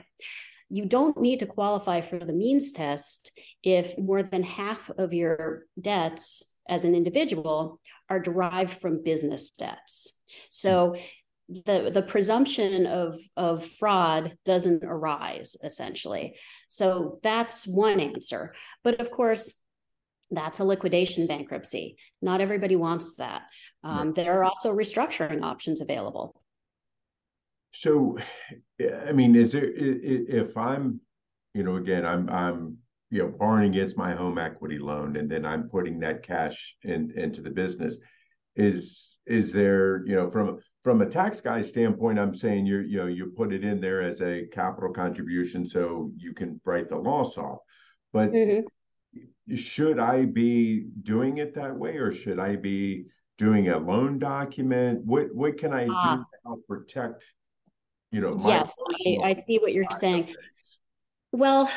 You 0.69 0.85
don't 0.85 1.19
need 1.19 1.39
to 1.39 1.45
qualify 1.45 2.01
for 2.01 2.19
the 2.19 2.33
means 2.33 2.71
test 2.71 3.31
if 3.63 3.97
more 3.97 4.23
than 4.23 4.43
half 4.43 4.89
of 4.97 5.13
your 5.13 5.63
debts 5.79 6.43
as 6.67 6.85
an 6.85 6.95
individual 6.95 7.79
are 8.09 8.19
derived 8.19 8.79
from 8.79 9.03
business 9.03 9.51
debts. 9.51 10.19
So 10.50 10.95
the 11.50 11.91
the 11.93 12.01
presumption 12.01 12.85
of 12.85 13.19
of 13.35 13.65
fraud 13.65 14.38
doesn't 14.45 14.83
arise 14.83 15.57
essentially. 15.63 16.35
So 16.67 17.19
that's 17.21 17.67
one 17.67 18.00
answer. 18.00 18.53
But 18.83 19.01
of 19.01 19.12
course, 19.12 19.53
that's 20.31 20.59
a 20.59 20.63
liquidation 20.63 21.27
bankruptcy. 21.27 21.97
Not 22.21 22.41
everybody 22.41 22.75
wants 22.75 23.15
that. 23.15 23.43
Um, 23.83 24.07
right. 24.07 24.15
There 24.15 24.39
are 24.39 24.43
also 24.43 24.73
restructuring 24.73 25.43
options 25.43 25.81
available. 25.81 26.41
So, 27.73 28.17
I 29.07 29.11
mean, 29.11 29.35
is 29.35 29.51
there 29.51 29.69
if 29.75 30.55
I'm, 30.55 31.01
you 31.53 31.63
know, 31.63 31.75
again, 31.75 32.05
I'm 32.05 32.29
I'm 32.29 32.77
you 33.09 33.23
know 33.23 33.29
borrowing 33.29 33.71
against 33.71 33.97
my 33.97 34.13
home 34.13 34.37
equity 34.37 34.77
loan, 34.77 35.17
and 35.17 35.29
then 35.29 35.45
I'm 35.45 35.69
putting 35.69 35.99
that 35.99 36.23
cash 36.23 36.75
in 36.83 37.11
into 37.15 37.41
the 37.41 37.49
business. 37.49 37.97
Is 38.55 39.17
is 39.25 39.51
there 39.51 40.05
you 40.05 40.15
know 40.15 40.29
from 40.29 40.59
from 40.83 41.01
a 41.01 41.09
tax 41.09 41.41
guy 41.41 41.61
standpoint, 41.61 42.19
I'm 42.19 42.35
saying 42.35 42.67
you 42.67 42.79
you 42.79 42.97
know 42.97 43.07
you 43.07 43.33
put 43.35 43.51
it 43.51 43.65
in 43.65 43.81
there 43.81 44.01
as 44.01 44.21
a 44.21 44.45
capital 44.51 44.93
contribution 44.93 45.65
so 45.65 46.11
you 46.15 46.33
can 46.33 46.61
write 46.65 46.89
the 46.89 46.97
loss 46.97 47.37
off, 47.37 47.59
but. 48.13 48.31
Mm-hmm 48.31 48.67
should 49.55 49.99
I 49.99 50.25
be 50.25 50.87
doing 51.03 51.37
it 51.37 51.53
that 51.55 51.75
way 51.75 51.97
or 51.97 52.13
should 52.13 52.39
I 52.39 52.55
be 52.55 53.05
doing 53.37 53.69
a 53.69 53.77
loan 53.77 54.19
document? 54.19 55.05
What 55.05 55.33
what 55.33 55.57
can 55.57 55.73
I 55.73 55.83
uh, 55.83 55.87
do 55.87 55.93
ah. 55.93 56.15
to 56.17 56.37
help 56.45 56.67
protect, 56.67 57.25
you 58.11 58.21
know, 58.21 58.37
yes, 58.45 58.73
I, 59.05 59.17
I, 59.23 59.33
see 59.33 59.57
what 59.57 59.73
you're 59.73 59.85
saying. 59.91 60.33
Well, 61.31 61.69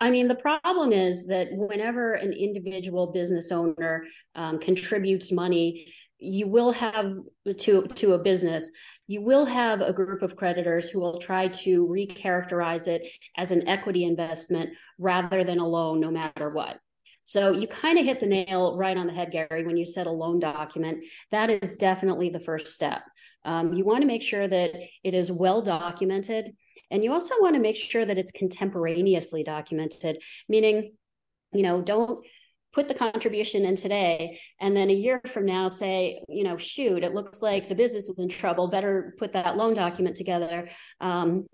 I 0.00 0.10
mean, 0.10 0.28
the 0.28 0.34
problem 0.34 0.92
is 0.92 1.26
that 1.28 1.48
whenever 1.52 2.14
an 2.14 2.32
individual 2.32 3.12
business 3.12 3.50
owner 3.52 4.04
um, 4.34 4.58
contributes 4.58 5.32
money, 5.32 5.86
you 6.18 6.46
will 6.46 6.72
have 6.72 7.16
to 7.58 7.86
to 7.86 8.12
a 8.14 8.18
business 8.18 8.70
you 9.08 9.20
will 9.20 9.44
have 9.44 9.80
a 9.80 9.92
group 9.92 10.22
of 10.22 10.36
creditors 10.36 10.88
who 10.88 11.00
will 11.00 11.18
try 11.18 11.48
to 11.48 11.86
recharacterize 11.86 12.86
it 12.86 13.02
as 13.36 13.50
an 13.50 13.68
equity 13.68 14.04
investment 14.04 14.70
rather 14.98 15.44
than 15.44 15.58
a 15.58 15.66
loan 15.66 16.00
no 16.00 16.10
matter 16.10 16.48
what 16.48 16.78
so 17.24 17.52
you 17.52 17.66
kind 17.66 17.98
of 17.98 18.04
hit 18.04 18.20
the 18.20 18.26
nail 18.26 18.76
right 18.76 18.96
on 18.96 19.06
the 19.06 19.12
head, 19.12 19.30
Gary, 19.30 19.64
when 19.64 19.76
you 19.76 19.86
said 19.86 20.06
a 20.06 20.10
loan 20.10 20.40
document. 20.40 21.04
That 21.30 21.50
is 21.50 21.76
definitely 21.76 22.30
the 22.30 22.40
first 22.40 22.74
step. 22.74 23.02
Um, 23.44 23.72
you 23.72 23.84
want 23.84 24.02
to 24.02 24.06
make 24.06 24.22
sure 24.22 24.46
that 24.46 24.72
it 25.04 25.14
is 25.14 25.30
well 25.30 25.62
documented. 25.62 26.52
And 26.90 27.02
you 27.02 27.12
also 27.12 27.34
want 27.40 27.54
to 27.54 27.60
make 27.60 27.76
sure 27.76 28.04
that 28.04 28.18
it's 28.18 28.32
contemporaneously 28.32 29.44
documented, 29.44 30.22
meaning, 30.48 30.94
you 31.52 31.62
know, 31.62 31.80
don't 31.80 32.24
put 32.72 32.88
the 32.88 32.94
contribution 32.94 33.64
in 33.64 33.76
today 33.76 34.40
and 34.58 34.76
then 34.76 34.88
a 34.88 34.94
year 34.94 35.20
from 35.26 35.44
now 35.44 35.68
say 35.68 36.24
you 36.28 36.42
know 36.42 36.56
shoot 36.56 37.04
it 37.04 37.12
looks 37.12 37.42
like 37.42 37.68
the 37.68 37.74
business 37.74 38.08
is 38.08 38.18
in 38.18 38.30
trouble 38.30 38.68
better 38.68 39.14
put 39.18 39.32
that 39.32 39.58
loan 39.58 39.74
document 39.74 40.16
together 40.16 40.70
um, 41.00 41.44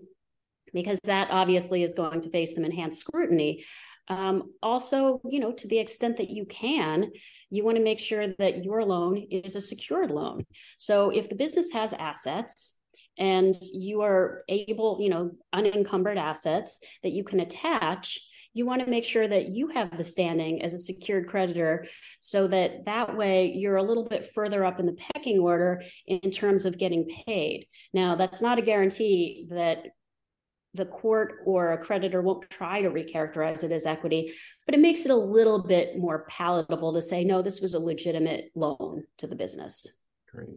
because 0.73 0.99
that 1.01 1.29
obviously 1.29 1.83
is 1.83 1.93
going 1.93 2.21
to 2.21 2.29
face 2.29 2.55
some 2.55 2.63
enhanced 2.63 2.99
scrutiny 2.99 3.65
um, 4.09 4.51
also, 4.63 5.21
you 5.29 5.39
know, 5.39 5.51
to 5.51 5.67
the 5.67 5.77
extent 5.77 6.17
that 6.17 6.29
you 6.29 6.45
can, 6.45 7.11
you 7.49 7.63
want 7.63 7.77
to 7.77 7.83
make 7.83 7.99
sure 7.99 8.33
that 8.39 8.63
your 8.63 8.83
loan 8.83 9.17
is 9.17 9.55
a 9.55 9.61
secured 9.61 10.09
loan. 10.09 10.45
So 10.77 11.11
if 11.11 11.29
the 11.29 11.35
business 11.35 11.71
has 11.71 11.93
assets 11.93 12.75
and 13.17 13.55
you 13.71 14.01
are 14.01 14.43
able, 14.49 14.97
you 14.99 15.09
know, 15.09 15.31
unencumbered 15.53 16.17
assets 16.17 16.79
that 17.03 17.11
you 17.11 17.23
can 17.23 17.39
attach, 17.39 18.19
you 18.53 18.65
want 18.65 18.83
to 18.83 18.89
make 18.89 19.05
sure 19.05 19.27
that 19.27 19.49
you 19.49 19.67
have 19.67 19.95
the 19.95 20.03
standing 20.03 20.63
as 20.63 20.73
a 20.73 20.79
secured 20.79 21.27
creditor 21.27 21.85
so 22.19 22.47
that 22.47 22.85
that 22.85 23.15
way 23.15 23.51
you're 23.53 23.75
a 23.75 23.83
little 23.83 24.05
bit 24.05 24.31
further 24.33 24.65
up 24.65 24.79
in 24.79 24.87
the 24.87 24.97
pecking 25.13 25.37
order 25.37 25.83
in 26.07 26.31
terms 26.31 26.65
of 26.65 26.79
getting 26.79 27.07
paid. 27.25 27.67
Now, 27.93 28.15
that's 28.15 28.41
not 28.41 28.57
a 28.57 28.63
guarantee 28.63 29.45
that 29.49 29.85
the 30.73 30.85
court 30.85 31.39
or 31.45 31.73
a 31.73 31.77
creditor 31.77 32.21
won't 32.21 32.49
try 32.49 32.81
to 32.81 32.89
recharacterize 32.89 33.63
it 33.63 33.71
as 33.71 33.85
equity, 33.85 34.33
but 34.65 34.75
it 34.75 34.81
makes 34.81 35.05
it 35.05 35.11
a 35.11 35.15
little 35.15 35.63
bit 35.63 35.97
more 35.97 36.25
palatable 36.29 36.93
to 36.93 37.01
say, 37.01 37.23
no, 37.23 37.41
this 37.41 37.59
was 37.59 37.73
a 37.73 37.79
legitimate 37.79 38.51
loan 38.55 39.03
to 39.17 39.27
the 39.27 39.35
business. 39.35 39.87
Great. 40.31 40.49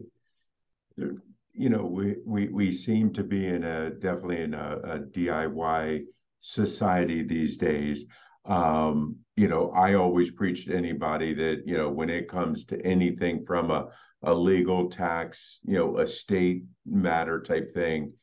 You 1.55 1.69
know, 1.69 1.85
we 1.85 2.15
we 2.25 2.47
we 2.47 2.71
seem 2.71 3.13
to 3.13 3.23
be 3.23 3.47
in 3.47 3.63
a 3.63 3.91
definitely 3.91 4.41
in 4.41 4.53
a, 4.53 4.77
a 4.83 4.99
DIY 4.99 6.03
society 6.39 7.23
these 7.23 7.57
days. 7.57 8.05
Um, 8.45 9.17
you 9.35 9.47
know, 9.47 9.71
I 9.71 9.93
always 9.93 10.31
preach 10.31 10.65
to 10.65 10.75
anybody 10.75 11.33
that 11.33 11.63
you 11.65 11.77
know 11.77 11.89
when 11.89 12.09
it 12.09 12.27
comes 12.27 12.65
to 12.65 12.81
anything 12.85 13.45
from 13.45 13.71
a 13.71 13.87
a 14.23 14.33
legal 14.33 14.89
tax, 14.89 15.59
you 15.65 15.77
know, 15.77 15.97
a 15.97 16.07
state 16.07 16.63
matter 16.85 17.41
type 17.41 17.71
thing 17.71 18.13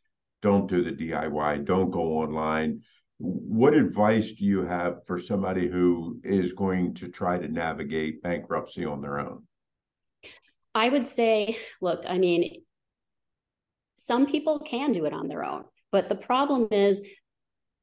don't 0.42 0.68
do 0.68 0.82
the 0.82 0.92
DIY, 0.92 1.64
don't 1.64 1.90
go 1.90 2.18
online. 2.18 2.82
What 3.18 3.74
advice 3.74 4.32
do 4.32 4.44
you 4.44 4.64
have 4.64 5.04
for 5.06 5.18
somebody 5.18 5.68
who 5.68 6.20
is 6.24 6.52
going 6.52 6.94
to 6.94 7.08
try 7.08 7.38
to 7.38 7.48
navigate 7.48 8.22
bankruptcy 8.22 8.84
on 8.86 9.02
their 9.02 9.18
own? 9.20 9.42
I 10.74 10.88
would 10.88 11.06
say, 11.06 11.58
look, 11.80 12.04
I 12.08 12.18
mean, 12.18 12.62
some 13.96 14.26
people 14.26 14.60
can 14.60 14.92
do 14.92 15.04
it 15.04 15.12
on 15.12 15.28
their 15.28 15.44
own, 15.44 15.64
but 15.92 16.08
the 16.08 16.14
problem 16.14 16.68
is 16.70 17.02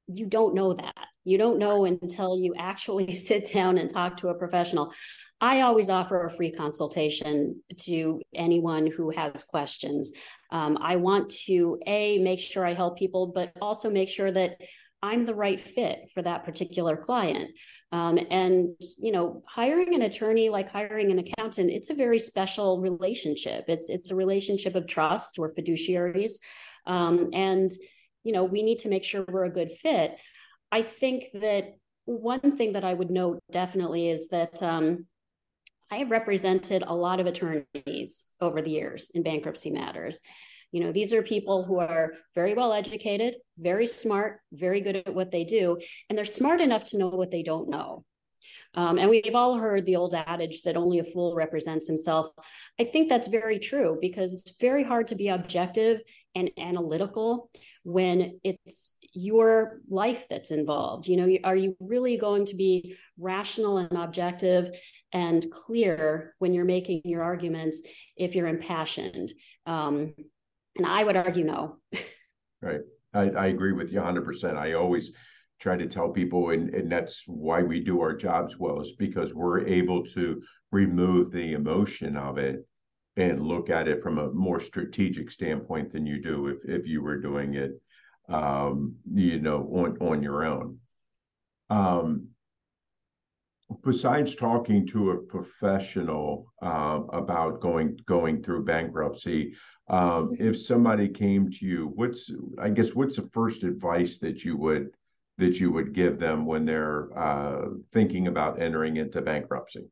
you 0.08 0.26
don't 0.26 0.56
know 0.56 0.74
that. 0.74 1.08
You 1.24 1.38
don't 1.38 1.60
know 1.60 1.86
until 1.86 2.38
you 2.38 2.54
actually 2.58 3.12
sit 3.30 3.52
down 3.54 3.78
and 3.78 3.90
talk 3.90 4.18
to 4.18 4.30
a 4.30 4.36
professional. 4.36 4.94
I 5.40 5.62
always 5.62 5.90
offer 5.90 6.26
a 6.26 6.32
free 6.32 6.52
consultation 6.52 7.62
to 7.82 8.22
anyone 8.34 8.88
who 8.88 9.12
has 9.12 9.44
questions. 9.44 10.12
Um, 10.52 10.78
I 10.82 10.96
want 10.96 11.30
to 11.46 11.80
a 11.86 12.18
make 12.20 12.40
sure 12.40 12.66
I 12.66 12.74
help 12.74 12.98
people, 12.98 13.28
but 13.28 13.52
also 13.62 13.90
make 13.90 14.10
sure 14.10 14.32
that 14.32 14.58
I'm 15.04 15.26
the 15.26 15.36
right 15.36 15.62
fit 15.62 16.10
for 16.14 16.24
that 16.24 16.44
particular 16.44 16.98
client. 16.98 17.52
Um, 17.92 18.18
and 18.32 18.70
you 18.98 19.12
know, 19.12 19.44
hiring 19.48 19.94
an 19.94 20.02
attorney 20.02 20.50
like 20.50 20.70
hiring 20.70 21.12
an 21.12 21.20
accountant, 21.20 21.70
it's 21.70 21.90
a 21.90 21.94
very 21.94 22.20
special 22.20 22.80
relationship. 22.80 23.66
It's 23.68 23.90
it's 23.90 24.10
a 24.10 24.16
relationship 24.16 24.76
of 24.76 24.88
trust. 24.88 25.38
We're 25.38 25.54
fiduciaries, 25.54 26.40
um, 26.88 27.30
and 27.34 27.72
you 28.27 28.34
know, 28.34 28.43
we 28.43 28.62
need 28.62 28.79
to 28.79 28.89
make 28.89 29.05
sure 29.05 29.24
we're 29.29 29.46
a 29.46 29.50
good 29.50 29.72
fit. 29.72 30.17
I 30.69 30.81
think 30.81 31.27
that 31.36 31.77
one 32.03 32.57
thing 32.57 32.74
that 32.74 32.84
I 32.84 32.93
would 32.93 33.10
note 33.10 33.39
definitely 33.50 34.10
is 34.10 34.27
that 34.27 34.62
um, 34.62 35.05
I 35.89 36.00
have 36.00 36.12
represented 36.12 36.84
a 36.86 36.93
lot 36.93 37.22
of 37.22 37.25
attorneys 37.25 38.25
over 38.41 38.62
the 38.62 38.69
years 38.69 39.12
in 39.15 39.24
bankruptcy 39.24 39.72
matters. 39.72 40.19
You 40.74 40.84
know, 40.84 40.91
these 40.91 41.13
are 41.13 41.24
people 41.24 41.63
who 41.63 41.79
are 41.79 42.15
very 42.36 42.53
well 42.53 42.74
educated, 42.74 43.36
very 43.57 43.88
smart, 43.88 44.41
very 44.51 44.81
good 44.81 44.98
at 44.98 45.15
what 45.15 45.31
they 45.31 45.46
do, 45.46 45.77
and 46.10 46.17
they're 46.17 46.25
smart 46.25 46.60
enough 46.60 46.84
to 46.89 46.98
know 46.98 47.07
what 47.07 47.31
they 47.31 47.43
don't 47.43 47.69
know. 47.69 48.03
Um, 48.76 48.98
and 48.98 49.10
we've 49.10 49.36
all 49.36 49.58
heard 49.58 49.86
the 49.86 49.96
old 49.96 50.14
adage 50.14 50.62
that 50.64 50.78
only 50.78 51.00
a 51.00 51.04
fool 51.04 51.36
represents 51.36 51.88
himself. 51.88 52.32
I 52.80 52.84
think 52.84 53.10
that's 53.10 53.28
very 53.28 53.60
true 53.60 53.98
because 54.02 54.34
it's 54.34 54.54
very 54.60 54.84
hard 54.84 55.08
to 55.08 55.16
be 55.16 55.30
objective 55.30 56.02
and 56.36 56.52
analytical 56.58 57.50
when 57.84 58.40
it's 58.44 58.96
your 59.14 59.80
life 59.90 60.28
that's 60.30 60.52
involved. 60.52 61.08
You 61.08 61.18
know, 61.18 61.38
are 61.44 61.56
you 61.56 61.76
really 61.80 62.18
going 62.18 62.46
to 62.46 62.56
be 62.56 62.96
rational 63.18 63.78
and 63.78 63.98
objective 63.98 64.70
and 65.12 65.46
clear 65.52 66.36
when 66.38 66.54
you're 66.54 66.66
making 66.66 67.02
your 67.06 67.24
arguments 67.24 67.82
if 68.16 68.36
you're 68.36 68.48
impassioned? 68.48 69.34
Um, 69.66 70.14
and 70.76 70.86
I 70.86 71.04
would 71.04 71.18
argue 71.18 71.44
no. 71.44 71.78
right. 72.62 72.82
I, 73.14 73.30
I 73.30 73.48
agree 73.48 73.72
with 73.72 73.92
you 73.92 74.00
100%. 74.00 74.58
I 74.58 74.74
always 74.74 75.12
try 75.60 75.76
to 75.76 75.88
tell 75.88 76.10
people 76.10 76.52
and, 76.52 76.74
and 76.74 76.92
that's 76.92 77.24
why 77.28 77.62
we 77.62 77.80
do 77.80 78.02
our 78.02 78.16
jobs 78.16 78.58
well 78.58 78.80
is 78.82 78.94
because 78.94 79.34
we're 79.34 79.66
able 79.66 80.04
to 80.04 80.42
remove 80.72 81.32
the 81.32 81.54
emotion 81.54 82.16
of 82.16 82.38
it 82.38 82.66
and 83.16 83.42
look 83.42 83.70
at 83.70 83.88
it 83.88 84.02
from 84.02 84.20
a 84.20 84.32
more 84.32 84.60
strategic 84.60 85.32
standpoint 85.32 85.92
than 85.92 86.06
you 86.06 86.22
do 86.22 86.48
if, 86.48 86.58
if 86.66 86.88
you 86.88 87.02
were 87.02 87.20
doing 87.20 87.56
it 87.56 87.72
um, 88.30 88.96
you 89.14 89.40
know 89.40 89.64
on, 89.74 89.98
on 90.00 90.22
your 90.22 90.46
own. 90.46 90.78
Um, 91.70 92.28
besides 93.84 94.36
talking 94.36 94.86
to 94.88 95.12
a 95.12 95.18
professional 95.18 96.46
uh, 96.62 97.02
about 97.12 97.60
going 97.60 98.00
going 98.06 98.42
through 98.42 98.64
bankruptcy 98.64 99.54
um, 99.90 100.30
if 100.40 100.60
somebody 100.60 101.10
came 101.10 101.52
to 101.52 101.66
you 101.66 101.92
what's 101.96 102.32
i 102.62 102.70
guess 102.70 102.94
what's 102.94 103.18
the 103.18 103.30
first 103.34 103.64
advice 103.64 104.20
that 104.20 104.46
you 104.46 104.56
would 104.56 104.90
that 105.38 105.60
you 105.60 105.72
would 105.72 105.94
give 105.94 106.20
them 106.20 106.46
when 106.46 106.65
they're 106.65 107.17
uh, 107.17 107.70
thinking 107.94 108.27
about 108.27 108.62
entering 108.62 108.98
into 108.98 109.22
bankruptcy? 109.22 109.88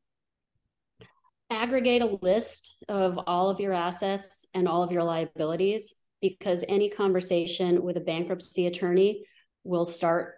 aggregate 1.49 2.01
a 2.01 2.17
list 2.21 2.83
of 2.89 3.19
all 3.27 3.49
of 3.49 3.59
your 3.59 3.73
assets 3.73 4.47
and 4.53 4.67
all 4.67 4.83
of 4.83 4.91
your 4.91 5.03
liabilities 5.03 5.95
because 6.21 6.65
any 6.67 6.89
conversation 6.89 7.83
with 7.83 7.97
a 7.97 8.01
bankruptcy 8.01 8.65
attorney 8.65 9.23
will 9.63 9.85
start 9.85 10.35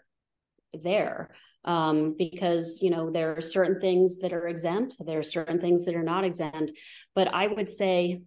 there 0.74 1.30
um, 1.64 2.16
because 2.18 2.80
you 2.82 2.90
know 2.90 3.10
there 3.10 3.36
are 3.38 3.42
certain 3.42 3.80
things 3.80 4.20
that 4.20 4.34
are 4.34 4.48
exempt 4.48 4.96
there 5.06 5.20
are 5.20 5.24
certain 5.24 5.60
things 5.60 5.86
that 5.86 5.96
are 5.96 6.04
not 6.04 6.24
exempt 6.24 6.72
but 7.16 7.34
i 7.34 7.48
would 7.48 7.70
say 7.70 8.22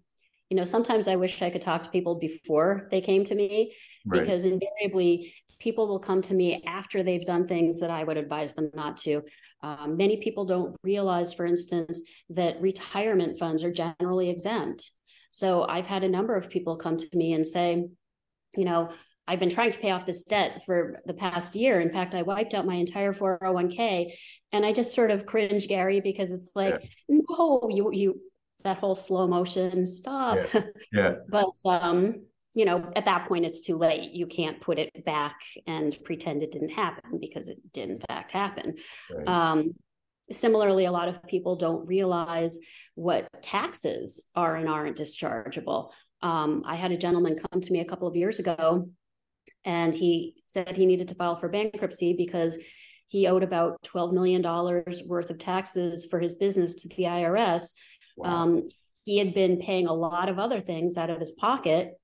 you 0.48 0.56
know 0.56 0.64
sometimes 0.64 1.06
i 1.06 1.16
wish 1.16 1.42
i 1.42 1.50
could 1.50 1.62
talk 1.62 1.82
to 1.82 1.90
people 1.90 2.14
before 2.14 2.88
they 2.90 3.00
came 3.00 3.24
to 3.24 3.34
me 3.34 3.74
right. 4.06 4.20
because 4.20 4.44
invariably 4.44 5.34
people 5.60 5.86
will 5.86 6.00
come 6.00 6.20
to 6.22 6.34
me 6.34 6.62
after 6.66 7.02
they've 7.02 7.24
done 7.24 7.46
things 7.46 7.78
that 7.80 7.90
i 7.90 8.02
would 8.02 8.16
advise 8.16 8.54
them 8.54 8.70
not 8.74 8.96
to 8.96 9.22
um, 9.62 9.96
many 9.96 10.16
people 10.16 10.44
don't 10.44 10.76
realize 10.82 11.32
for 11.32 11.46
instance 11.46 12.00
that 12.30 12.60
retirement 12.60 13.38
funds 13.38 13.62
are 13.62 13.72
generally 13.72 14.28
exempt 14.30 14.90
so 15.28 15.64
i've 15.68 15.86
had 15.86 16.02
a 16.02 16.08
number 16.08 16.34
of 16.34 16.50
people 16.50 16.76
come 16.76 16.96
to 16.96 17.08
me 17.14 17.32
and 17.34 17.46
say 17.46 17.86
you 18.56 18.64
know 18.64 18.90
I've 19.30 19.38
been 19.38 19.48
trying 19.48 19.70
to 19.70 19.78
pay 19.78 19.92
off 19.92 20.06
this 20.06 20.24
debt 20.24 20.62
for 20.66 21.00
the 21.06 21.14
past 21.14 21.54
year. 21.54 21.80
In 21.80 21.92
fact, 21.92 22.16
I 22.16 22.22
wiped 22.22 22.52
out 22.52 22.66
my 22.66 22.74
entire 22.74 23.12
401k 23.12 24.12
and 24.50 24.66
I 24.66 24.72
just 24.72 24.92
sort 24.92 25.12
of 25.12 25.24
cringe, 25.24 25.68
Gary, 25.68 26.00
because 26.00 26.32
it's 26.32 26.50
like, 26.56 26.74
yeah. 27.08 27.18
no, 27.30 27.68
you, 27.70 27.92
you, 27.92 28.20
that 28.64 28.78
whole 28.78 28.96
slow 28.96 29.28
motion 29.28 29.86
stop. 29.86 30.36
Yeah. 30.52 30.62
yeah. 30.92 31.12
but, 31.28 31.52
um, 31.64 32.22
you 32.54 32.64
know, 32.64 32.90
at 32.96 33.04
that 33.04 33.28
point, 33.28 33.44
it's 33.44 33.60
too 33.60 33.76
late. 33.76 34.12
You 34.12 34.26
can't 34.26 34.60
put 34.60 34.78
it 34.78 35.04
back 35.04 35.36
and 35.66 35.96
pretend 36.04 36.42
it 36.42 36.52
didn't 36.52 36.70
happen 36.70 37.18
because 37.20 37.48
it 37.48 37.58
did, 37.72 37.90
in 37.90 38.00
fact, 38.00 38.32
happen. 38.32 38.74
Right. 39.14 39.28
Um, 39.28 39.74
similarly, 40.32 40.84
a 40.84 40.92
lot 40.92 41.08
of 41.08 41.22
people 41.24 41.56
don't 41.56 41.86
realize 41.86 42.58
what 42.94 43.28
taxes 43.42 44.30
are 44.34 44.56
and 44.56 44.68
aren't 44.68 44.98
dischargeable. 44.98 45.90
Um, 46.22 46.62
I 46.66 46.74
had 46.74 46.92
a 46.92 46.98
gentleman 46.98 47.36
come 47.36 47.60
to 47.60 47.72
me 47.72 47.80
a 47.80 47.84
couple 47.84 48.08
of 48.08 48.16
years 48.16 48.40
ago 48.40 48.90
and 49.64 49.94
he 49.94 50.34
said 50.44 50.76
he 50.76 50.86
needed 50.86 51.08
to 51.08 51.14
file 51.14 51.36
for 51.36 51.48
bankruptcy 51.48 52.14
because 52.14 52.58
he 53.08 53.26
owed 53.26 53.42
about 53.42 53.82
$12 53.82 54.12
million 54.12 54.42
worth 54.42 55.30
of 55.30 55.38
taxes 55.38 56.06
for 56.06 56.20
his 56.20 56.36
business 56.36 56.74
to 56.76 56.88
the 56.88 57.04
IRS. 57.04 57.72
Wow. 58.16 58.30
Um, 58.30 58.62
he 59.04 59.18
had 59.18 59.34
been 59.34 59.58
paying 59.58 59.86
a 59.86 59.94
lot 59.94 60.28
of 60.28 60.38
other 60.38 60.60
things 60.60 60.96
out 60.96 61.10
of 61.10 61.18
his 61.18 61.32
pocket 61.32 61.94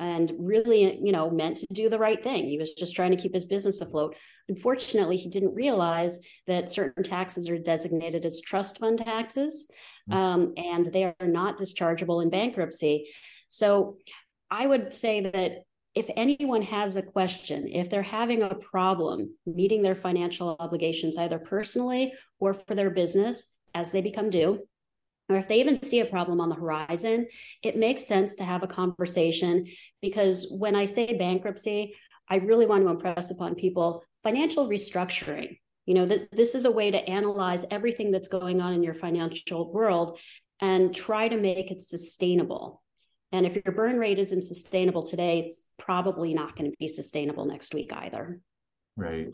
and 0.00 0.32
really, 0.38 0.98
you 1.02 1.12
know, 1.12 1.30
meant 1.30 1.58
to 1.58 1.66
do 1.72 1.90
the 1.90 1.98
right 1.98 2.22
thing. 2.22 2.48
He 2.48 2.58
was 2.58 2.72
just 2.72 2.96
trying 2.96 3.10
to 3.10 3.18
keep 3.18 3.34
his 3.34 3.44
business 3.44 3.82
afloat. 3.82 4.16
Unfortunately, 4.48 5.18
he 5.18 5.28
didn't 5.28 5.54
realize 5.54 6.18
that 6.46 6.70
certain 6.70 7.04
taxes 7.04 7.50
are 7.50 7.58
designated 7.58 8.24
as 8.24 8.40
trust 8.40 8.78
fund 8.78 8.98
taxes, 8.98 9.70
mm-hmm. 10.10 10.18
um, 10.18 10.54
and 10.56 10.86
they 10.86 11.04
are 11.04 11.14
not 11.20 11.58
dischargeable 11.58 12.22
in 12.22 12.30
bankruptcy. 12.30 13.10
So 13.50 13.98
I 14.50 14.66
would 14.66 14.94
say 14.94 15.20
that 15.20 15.64
if 15.94 16.08
anyone 16.16 16.62
has 16.62 16.96
a 16.96 17.02
question, 17.02 17.68
if 17.68 17.90
they're 17.90 18.02
having 18.02 18.42
a 18.42 18.54
problem 18.54 19.34
meeting 19.44 19.82
their 19.82 19.96
financial 19.96 20.56
obligations, 20.58 21.18
either 21.18 21.38
personally 21.38 22.14
or 22.38 22.54
for 22.54 22.74
their 22.74 22.90
business 22.90 23.52
as 23.74 23.90
they 23.90 24.00
become 24.00 24.30
due, 24.30 24.60
or 25.30 25.36
if 25.36 25.48
they 25.48 25.60
even 25.60 25.80
see 25.80 26.00
a 26.00 26.06
problem 26.06 26.40
on 26.40 26.48
the 26.48 26.56
horizon, 26.56 27.28
it 27.62 27.76
makes 27.76 28.04
sense 28.04 28.36
to 28.36 28.44
have 28.44 28.62
a 28.62 28.66
conversation 28.66 29.66
because 30.02 30.48
when 30.50 30.74
I 30.74 30.86
say 30.86 31.16
bankruptcy, 31.16 31.94
I 32.28 32.36
really 32.36 32.66
want 32.66 32.82
to 32.84 32.90
impress 32.90 33.30
upon 33.30 33.54
people 33.54 34.02
financial 34.22 34.68
restructuring. 34.68 35.58
You 35.86 35.94
know, 35.94 36.06
that 36.06 36.30
this 36.32 36.54
is 36.54 36.64
a 36.64 36.70
way 36.70 36.90
to 36.90 36.98
analyze 36.98 37.64
everything 37.70 38.10
that's 38.10 38.28
going 38.28 38.60
on 38.60 38.74
in 38.74 38.82
your 38.82 38.94
financial 38.94 39.72
world 39.72 40.18
and 40.60 40.94
try 40.94 41.28
to 41.28 41.36
make 41.36 41.70
it 41.70 41.80
sustainable. 41.80 42.82
And 43.32 43.46
if 43.46 43.54
your 43.54 43.74
burn 43.74 43.98
rate 43.98 44.18
isn't 44.18 44.42
sustainable 44.42 45.02
today, 45.02 45.40
it's 45.40 45.62
probably 45.78 46.34
not 46.34 46.56
going 46.56 46.70
to 46.70 46.76
be 46.78 46.88
sustainable 46.88 47.44
next 47.44 47.72
week 47.74 47.92
either. 47.92 48.40
Right. 48.96 49.28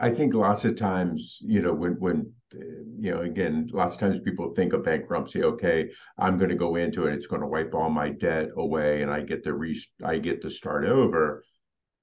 I 0.00 0.10
think 0.10 0.34
lots 0.34 0.64
of 0.64 0.76
times, 0.76 1.38
you 1.42 1.60
know, 1.62 1.74
when 1.74 1.92
when 2.00 2.32
you 2.52 3.12
know, 3.12 3.20
again, 3.20 3.68
lots 3.72 3.94
of 3.94 4.00
times 4.00 4.20
people 4.20 4.54
think 4.54 4.72
of 4.72 4.82
bankruptcy. 4.84 5.44
Okay, 5.44 5.90
I'm 6.18 6.38
going 6.38 6.50
to 6.50 6.56
go 6.56 6.76
into 6.76 7.06
it; 7.06 7.14
it's 7.14 7.26
going 7.26 7.42
to 7.42 7.46
wipe 7.46 7.74
all 7.74 7.90
my 7.90 8.10
debt 8.10 8.48
away, 8.56 9.02
and 9.02 9.10
I 9.10 9.20
get 9.22 9.44
to 9.44 9.52
re 9.52 9.80
I 10.02 10.18
get 10.18 10.42
to 10.42 10.50
start 10.50 10.84
over. 10.84 11.44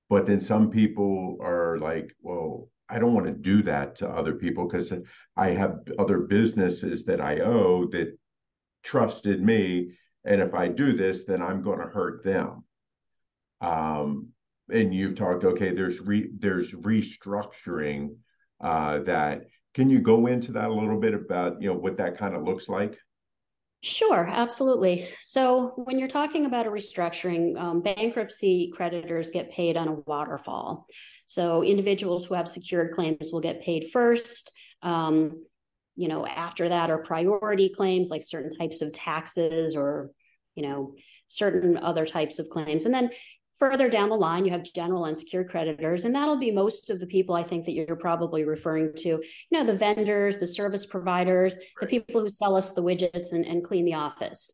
But 0.10 0.26
then 0.26 0.40
some 0.40 0.70
people 0.70 1.38
are 1.42 1.78
like, 1.80 2.16
well, 2.22 2.70
I 2.88 3.00
don't 3.00 3.14
want 3.14 3.26
to 3.26 3.34
do 3.34 3.62
that 3.64 3.96
to 3.98 4.08
other 4.08 4.36
people 4.36 4.68
because 4.68 4.94
I 5.36 5.50
have 5.50 5.80
other 6.00 6.20
businesses 6.20 7.04
that 7.06 7.20
I 7.20 7.40
owe 7.40 7.88
that 7.88 8.18
trusted 8.84 9.44
me 9.44 9.92
and 10.28 10.42
if 10.42 10.54
I 10.54 10.68
do 10.68 10.92
this, 10.92 11.24
then 11.24 11.42
I'm 11.42 11.62
going 11.62 11.80
to 11.80 11.86
hurt 11.86 12.24
them. 12.24 12.66
Um, 13.62 14.30
and 14.70 14.94
you've 14.94 15.16
talked, 15.16 15.44
okay, 15.44 15.74
there's 15.74 16.00
re, 16.00 16.30
there's 16.38 16.72
restructuring 16.72 18.16
uh, 18.62 19.00
that. 19.00 19.44
Can 19.74 19.90
you 19.90 20.00
go 20.00 20.26
into 20.26 20.54
that 20.54 20.70
a 20.70 20.74
little 20.74 21.00
bit 21.00 21.14
about 21.14 21.62
you 21.62 21.70
know 21.70 21.78
what 21.78 21.98
that 21.98 22.18
kind 22.18 22.36
of 22.36 22.44
looks 22.44 22.68
like? 22.68 22.98
Sure, 23.84 24.28
absolutely. 24.28 25.08
So, 25.22 25.74
when 25.76 26.00
you're 26.00 26.08
talking 26.08 26.46
about 26.48 26.66
a 26.66 26.72
restructuring, 26.72 27.60
um, 27.60 27.82
bankruptcy 27.82 28.72
creditors 28.76 29.30
get 29.30 29.52
paid 29.52 29.78
on 29.78 29.88
a 29.88 29.94
waterfall. 29.94 30.88
So, 31.28 31.64
individuals 31.64 32.26
who 32.26 32.34
have 32.34 32.50
secured 32.50 32.96
claims 32.96 33.32
will 33.32 33.40
get 33.40 33.62
paid 33.62 33.92
first. 33.94 34.52
Um, 34.82 35.46
you 35.96 36.08
know, 36.08 36.26
after 36.26 36.70
that 36.70 36.90
are 36.90 37.00
priority 37.00 37.70
claims 37.70 38.10
like 38.10 38.24
certain 38.24 38.56
types 38.56 38.82
of 38.82 38.94
taxes 38.94 39.76
or 39.76 40.12
you 40.58 40.64
know, 40.64 40.96
certain 41.28 41.78
other 41.78 42.06
types 42.06 42.40
of 42.40 42.50
claims. 42.50 42.86
And 42.86 42.94
then 42.94 43.12
further 43.58 43.90
down 43.90 44.10
the 44.10 44.16
line, 44.16 44.46
you 44.46 44.52
have 44.52 44.64
general 44.64 45.06
and 45.06 45.12
unsecured 45.12 45.50
creditors, 45.50 46.06
and 46.06 46.14
that'll 46.14 46.40
be 46.40 46.52
most 46.52 46.90
of 46.90 47.00
the 47.00 47.08
people 47.08 47.36
I 47.36 47.44
think 47.44 47.66
that 47.66 47.74
you're 47.74 47.96
probably 47.96 48.44
referring 48.44 48.94
to. 48.98 49.10
You 49.10 49.22
know, 49.52 49.66
the 49.66 49.78
vendors, 49.78 50.38
the 50.38 50.48
service 50.48 50.86
providers, 50.86 51.58
the 51.82 51.88
people 51.88 52.22
who 52.22 52.30
sell 52.30 52.56
us 52.56 52.74
the 52.74 52.84
widgets 52.84 53.34
and, 53.34 53.46
and 53.46 53.64
clean 53.64 53.86
the 53.86 53.96
office. 53.96 54.52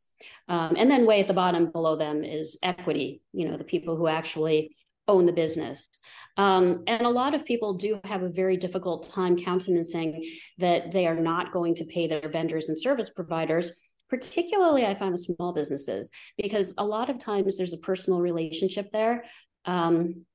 Um, 0.48 0.76
and 0.78 0.90
then 0.90 1.06
way 1.06 1.20
at 1.20 1.28
the 1.28 1.34
bottom 1.34 1.72
below 1.72 1.96
them 1.96 2.24
is 2.24 2.58
equity, 2.64 3.22
you 3.34 3.50
know, 3.50 3.58
the 3.58 3.64
people 3.64 3.98
who 3.98 4.08
actually 4.08 4.76
own 5.08 5.26
the 5.26 5.34
business. 5.34 5.90
Um, 6.38 6.84
and 6.88 7.04
a 7.04 7.10
lot 7.10 7.36
of 7.36 7.46
people 7.46 7.76
do 7.76 8.00
have 8.06 8.24
a 8.24 8.30
very 8.30 8.58
difficult 8.58 9.10
time 9.10 9.38
countenancing 9.38 10.24
that 10.58 10.92
they 10.92 11.06
are 11.06 11.20
not 11.20 11.52
going 11.52 11.76
to 11.76 11.86
pay 11.86 12.08
their 12.08 12.30
vendors 12.30 12.70
and 12.70 12.80
service 12.80 13.10
providers 13.10 13.72
particularly 14.14 14.86
I 14.86 14.94
find 14.94 15.12
with 15.12 15.24
small 15.24 15.54
businesses, 15.54 16.12
because 16.38 16.76
a 16.78 16.86
lot 16.86 17.10
of 17.10 17.18
times 17.18 17.58
there's 17.58 17.74
a 17.74 17.78
personal 17.78 18.22
relationship 18.22 18.92
there. 18.92 19.26
Um, 19.66 20.26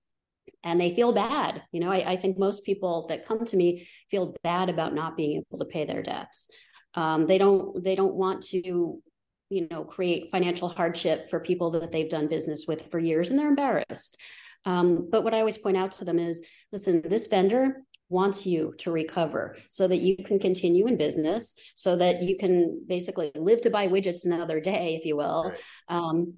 and 0.64 0.80
they 0.80 0.96
feel 0.96 1.12
bad. 1.12 1.62
You 1.70 1.78
know, 1.78 1.92
I, 1.92 2.12
I, 2.12 2.16
think 2.16 2.36
most 2.36 2.64
people 2.64 3.06
that 3.08 3.26
come 3.26 3.44
to 3.44 3.56
me 3.56 3.86
feel 4.10 4.34
bad 4.42 4.68
about 4.68 4.94
not 4.94 5.16
being 5.16 5.44
able 5.46 5.64
to 5.64 5.70
pay 5.70 5.84
their 5.84 6.02
debts. 6.02 6.50
Um, 6.94 7.26
they 7.26 7.38
don't 7.38 7.84
they 7.84 7.94
don't 7.94 8.14
want 8.14 8.42
to, 8.46 9.00
you 9.50 9.68
know, 9.70 9.84
create 9.84 10.32
financial 10.32 10.68
hardship 10.68 11.30
for 11.30 11.38
people 11.38 11.70
that 11.72 11.92
they've 11.92 12.10
done 12.10 12.26
business 12.26 12.64
with 12.66 12.90
for 12.90 12.98
years, 12.98 13.30
and 13.30 13.38
they're 13.38 13.48
embarrassed. 13.48 14.16
Um, 14.64 15.08
but 15.08 15.22
what 15.22 15.34
I 15.34 15.38
always 15.38 15.58
point 15.58 15.76
out 15.76 15.92
to 15.92 16.04
them 16.04 16.18
is, 16.18 16.42
listen, 16.72 17.02
this 17.04 17.28
vendor 17.28 17.82
wants 18.08 18.46
you 18.46 18.74
to 18.78 18.90
recover 18.90 19.56
so 19.68 19.86
that 19.86 19.98
you 19.98 20.16
can 20.16 20.38
continue 20.38 20.86
in 20.86 20.96
business, 20.96 21.54
so 21.74 21.96
that 21.96 22.22
you 22.22 22.36
can 22.36 22.84
basically 22.86 23.30
live 23.34 23.60
to 23.62 23.70
buy 23.70 23.88
widgets 23.88 24.24
another 24.24 24.60
day, 24.60 24.96
if 24.98 25.04
you 25.04 25.16
will. 25.16 25.50
Right. 25.50 25.58
Um, 25.88 26.34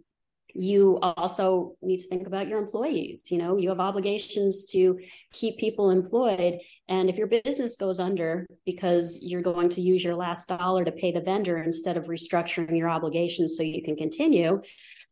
you 0.55 0.99
also 1.01 1.77
need 1.83 1.99
to 1.99 2.09
think 2.09 2.27
about 2.27 2.49
your 2.49 2.59
employees 2.59 3.23
you 3.31 3.39
know 3.39 3.57
you 3.57 3.69
have 3.69 3.81
obligations 3.81 4.65
to 4.67 4.99
keep 5.33 5.59
people 5.59 5.91
employed 5.91 6.59
and 6.89 7.09
if 7.09 7.17
your 7.17 7.27
business 7.27 7.77
goes 7.77 8.01
under 8.01 8.47
because 8.67 9.19
you're 9.23 9.43
going 9.43 9.69
to 9.69 9.81
use 9.81 10.03
your 10.03 10.17
last 10.17 10.49
dollar 10.49 10.85
to 10.85 10.93
pay 10.93 11.13
the 11.13 11.21
vendor 11.21 11.59
instead 11.59 11.97
of 11.97 12.05
restructuring 12.05 12.77
your 12.77 12.89
obligations 12.89 13.57
so 13.57 13.63
you 13.63 13.83
can 13.83 13.97
continue 13.97 14.61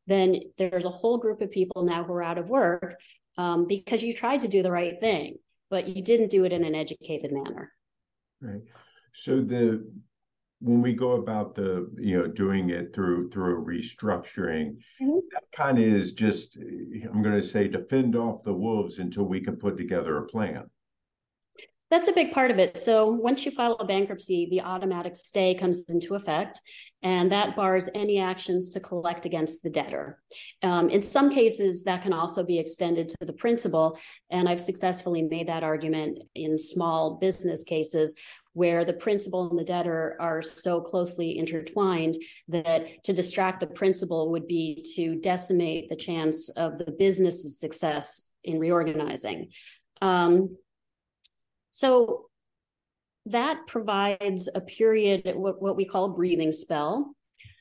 then 0.07 0.41
there's 0.57 0.87
a 0.87 0.91
whole 0.91 1.19
group 1.19 1.41
of 1.41 1.51
people 1.51 1.85
now 1.85 2.03
who 2.03 2.13
are 2.13 2.23
out 2.23 2.39
of 2.39 2.49
work 2.49 2.95
um, 3.37 3.67
because 3.69 4.03
you 4.03 4.13
tried 4.13 4.41
to 4.41 4.49
do 4.49 4.63
the 4.63 4.71
right 4.71 4.99
thing 5.01 5.37
but 5.71 5.89
you 5.89 6.03
didn't 6.03 6.31
do 6.31 6.45
it 6.45 6.53
in 6.53 6.65
an 6.65 6.75
educated 6.75 7.33
manner. 7.33 7.73
Right. 8.41 8.63
So 9.13 9.41
the 9.41 9.85
when 10.61 10.83
we 10.83 10.93
go 10.93 11.13
about 11.13 11.55
the 11.55 11.91
you 11.97 12.19
know 12.19 12.27
doing 12.27 12.71
it 12.71 12.95
through 12.95 13.31
through 13.31 13.65
restructuring 13.65 14.77
mm-hmm. 15.01 15.19
that 15.33 15.45
kind 15.53 15.79
of 15.79 15.85
is 15.85 16.13
just 16.13 16.57
i'm 16.57 17.23
going 17.23 17.37
to 17.37 17.43
say 17.43 17.69
defend 17.69 18.17
off 18.17 18.43
the 18.43 18.53
wolves 18.53 18.99
until 18.99 19.25
we 19.25 19.41
can 19.41 19.57
put 19.57 19.77
together 19.77 20.19
a 20.19 20.27
plan 20.27 20.65
that's 21.91 22.09
a 22.09 22.13
big 22.13 22.33
part 22.33 22.51
of 22.51 22.59
it. 22.59 22.79
So 22.79 23.07
once 23.07 23.47
you 23.47 23.51
file 23.51 23.77
a 23.81 23.85
bankruptcy, 23.85 24.47
the 24.51 24.61
automatic 24.61 25.17
stay 25.17 25.55
comes 25.55 25.85
into 25.89 26.15
effect, 26.15 26.61
and 27.03 27.33
that 27.33 27.57
bars 27.57 27.89
any 27.95 28.19
actions 28.19 28.71
to 28.71 28.81
collect 28.81 29.25
against 29.25 29.63
the 29.63 29.71
debtor. 29.71 30.21
Um, 30.63 30.91
in 30.91 31.01
some 31.01 31.31
cases, 31.31 31.85
that 31.85 32.03
can 32.03 32.13
also 32.13 32.45
be 32.45 32.59
extended 32.59 33.09
to 33.09 33.27
the 33.27 33.33
principal, 33.33 33.99
and 34.31 34.49
I've 34.49 34.61
successfully 34.61 35.23
made 35.23 35.49
that 35.49 35.63
argument 35.63 36.19
in 36.35 36.59
small 36.59 37.17
business 37.21 37.65
cases 37.65 38.15
where 38.53 38.85
the 38.85 38.93
principal 38.93 39.49
and 39.49 39.59
the 39.59 39.65
debtor 39.65 40.17
are 40.21 40.43
so 40.43 40.81
closely 40.81 41.39
intertwined 41.39 42.17
that 42.49 43.05
to 43.05 43.13
distract 43.13 43.61
the 43.61 43.67
principal 43.67 44.33
would 44.33 44.49
be 44.49 44.85
to 44.97 45.15
decimate 45.21 45.89
the 45.89 45.97
chance 45.97 46.49
of 46.51 46.77
the 46.77 46.91
business's 46.91 47.61
success 47.61 48.29
in 48.43 48.59
reorganizing. 48.59 49.49
Um, 50.03 50.57
so 51.79 52.27
that 53.27 53.69
provides 53.69 54.49
a 54.53 54.61
period, 54.61 55.23
what, 55.37 55.63
what 55.63 55.77
we 55.77 55.85
call 55.85 56.07
a 56.07 56.09
breathing 56.09 56.51
spell, 56.51 57.15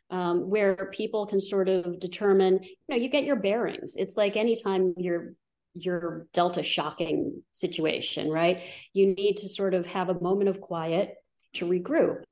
um, 0.09 0.49
where 0.49 0.89
people 0.91 1.27
can 1.27 1.39
sort 1.39 1.69
of 1.69 1.99
determine, 1.99 2.63
you 2.63 2.75
know, 2.89 2.95
you 2.95 3.09
get 3.09 3.25
your 3.25 3.35
bearings. 3.35 3.95
It's 3.95 4.17
like 4.17 4.35
anytime 4.35 4.95
you're 4.97 5.33
you're 5.75 6.25
dealt 6.33 6.57
a 6.57 6.63
shocking 6.63 7.43
situation, 7.51 8.31
right? 8.31 8.63
You 8.93 9.13
need 9.13 9.37
to 9.37 9.49
sort 9.49 9.75
of 9.75 9.85
have 9.85 10.09
a 10.09 10.19
moment 10.19 10.49
of 10.49 10.61
quiet 10.61 11.13
to 11.53 11.67
regroup 11.67 12.23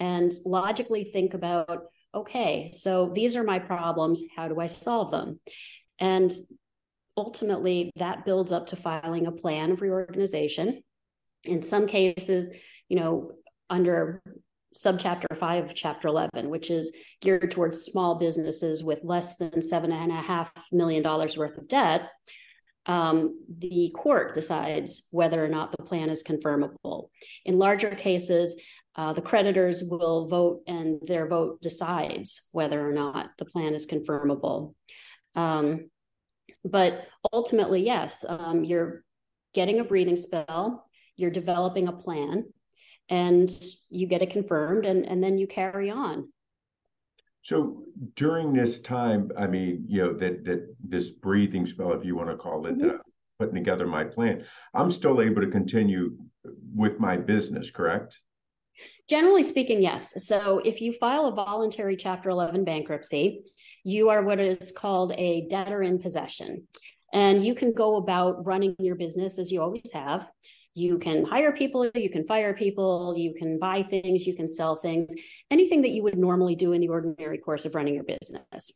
and 0.00 0.32
logically 0.46 1.04
think 1.04 1.34
about, 1.34 1.82
okay, 2.14 2.70
so 2.72 3.12
these 3.14 3.36
are 3.36 3.44
my 3.44 3.58
problems. 3.58 4.22
How 4.34 4.48
do 4.48 4.58
I 4.60 4.68
solve 4.68 5.10
them? 5.10 5.40
And 5.98 6.32
ultimately, 7.18 7.92
that 7.96 8.24
builds 8.24 8.50
up 8.50 8.68
to 8.68 8.76
filing 8.76 9.26
a 9.26 9.32
plan 9.32 9.72
of 9.72 9.82
reorganization. 9.82 10.82
In 11.44 11.62
some 11.62 11.86
cases, 11.86 12.50
you 12.88 12.98
know, 12.98 13.32
under 13.70 14.22
subchapter 14.76 15.36
five 15.38 15.64
of 15.64 15.74
chapter 15.74 16.08
11, 16.08 16.48
which 16.48 16.70
is 16.70 16.92
geared 17.20 17.50
towards 17.50 17.82
small 17.82 18.16
businesses 18.16 18.82
with 18.82 19.00
less 19.04 19.36
than 19.36 19.62
seven 19.62 19.92
and 19.92 20.10
a 20.10 20.16
half 20.16 20.52
million 20.72 21.02
dollars 21.02 21.36
worth 21.36 21.56
of 21.56 21.68
debt, 21.68 22.08
um, 22.86 23.40
the 23.48 23.94
court 23.96 24.34
decides 24.34 25.08
whether 25.10 25.42
or 25.42 25.48
not 25.48 25.72
the 25.72 25.84
plan 25.84 26.10
is 26.10 26.22
confirmable. 26.22 27.08
In 27.44 27.58
larger 27.58 27.90
cases, 27.94 28.60
uh, 28.96 29.12
the 29.12 29.22
creditors 29.22 29.82
will 29.82 30.28
vote 30.28 30.62
and 30.66 31.00
their 31.06 31.26
vote 31.26 31.60
decides 31.62 32.48
whether 32.52 32.88
or 32.88 32.92
not 32.92 33.30
the 33.38 33.44
plan 33.44 33.74
is 33.74 33.86
confirmable. 33.86 34.74
Um, 35.34 35.90
but 36.64 37.06
ultimately, 37.32 37.84
yes, 37.84 38.24
um, 38.28 38.64
you're 38.64 39.02
getting 39.54 39.80
a 39.80 39.84
breathing 39.84 40.16
spell, 40.16 40.86
you're 41.16 41.30
developing 41.30 41.88
a 41.88 41.92
plan, 41.92 42.44
and 43.08 43.50
you 43.90 44.06
get 44.06 44.22
it 44.22 44.30
confirmed, 44.30 44.86
and, 44.86 45.06
and 45.06 45.22
then 45.22 45.38
you 45.38 45.46
carry 45.46 45.90
on. 45.90 46.28
So 47.42 47.82
during 48.16 48.54
this 48.54 48.80
time, 48.80 49.30
I 49.36 49.46
mean, 49.46 49.84
you 49.86 50.02
know, 50.02 50.12
that 50.14 50.44
that 50.44 50.74
this 50.82 51.10
breathing 51.10 51.66
spell, 51.66 51.92
if 51.92 52.04
you 52.04 52.16
want 52.16 52.30
to 52.30 52.36
call 52.36 52.66
it, 52.66 52.78
mm-hmm. 52.78 52.96
uh, 52.96 52.98
putting 53.38 53.54
together 53.54 53.86
my 53.86 54.04
plan, 54.04 54.44
I'm 54.72 54.90
still 54.90 55.20
able 55.20 55.42
to 55.42 55.48
continue 55.48 56.16
with 56.74 56.98
my 56.98 57.18
business, 57.18 57.70
correct? 57.70 58.18
Generally 59.08 59.42
speaking, 59.44 59.82
yes. 59.82 60.24
So 60.26 60.60
if 60.64 60.80
you 60.80 60.92
file 60.94 61.26
a 61.26 61.34
voluntary 61.34 61.96
Chapter 61.96 62.30
11 62.30 62.64
bankruptcy, 62.64 63.42
you 63.84 64.08
are 64.08 64.22
what 64.22 64.40
is 64.40 64.72
called 64.72 65.12
a 65.12 65.46
debtor 65.48 65.82
in 65.82 65.98
possession. 65.98 66.66
And 67.12 67.44
you 67.44 67.54
can 67.54 67.72
go 67.72 67.96
about 67.96 68.44
running 68.46 68.74
your 68.78 68.96
business 68.96 69.38
as 69.38 69.52
you 69.52 69.62
always 69.62 69.92
have 69.92 70.26
you 70.74 70.98
can 70.98 71.24
hire 71.24 71.52
people, 71.52 71.88
you 71.94 72.10
can 72.10 72.26
fire 72.26 72.52
people, 72.52 73.14
you 73.16 73.32
can 73.34 73.58
buy 73.58 73.82
things, 73.82 74.26
you 74.26 74.34
can 74.34 74.48
sell 74.48 74.76
things, 74.76 75.14
anything 75.50 75.82
that 75.82 75.90
you 75.90 76.02
would 76.02 76.18
normally 76.18 76.56
do 76.56 76.72
in 76.72 76.80
the 76.80 76.88
ordinary 76.88 77.38
course 77.38 77.64
of 77.64 77.74
running 77.74 77.94
your 77.94 78.04
business. 78.04 78.70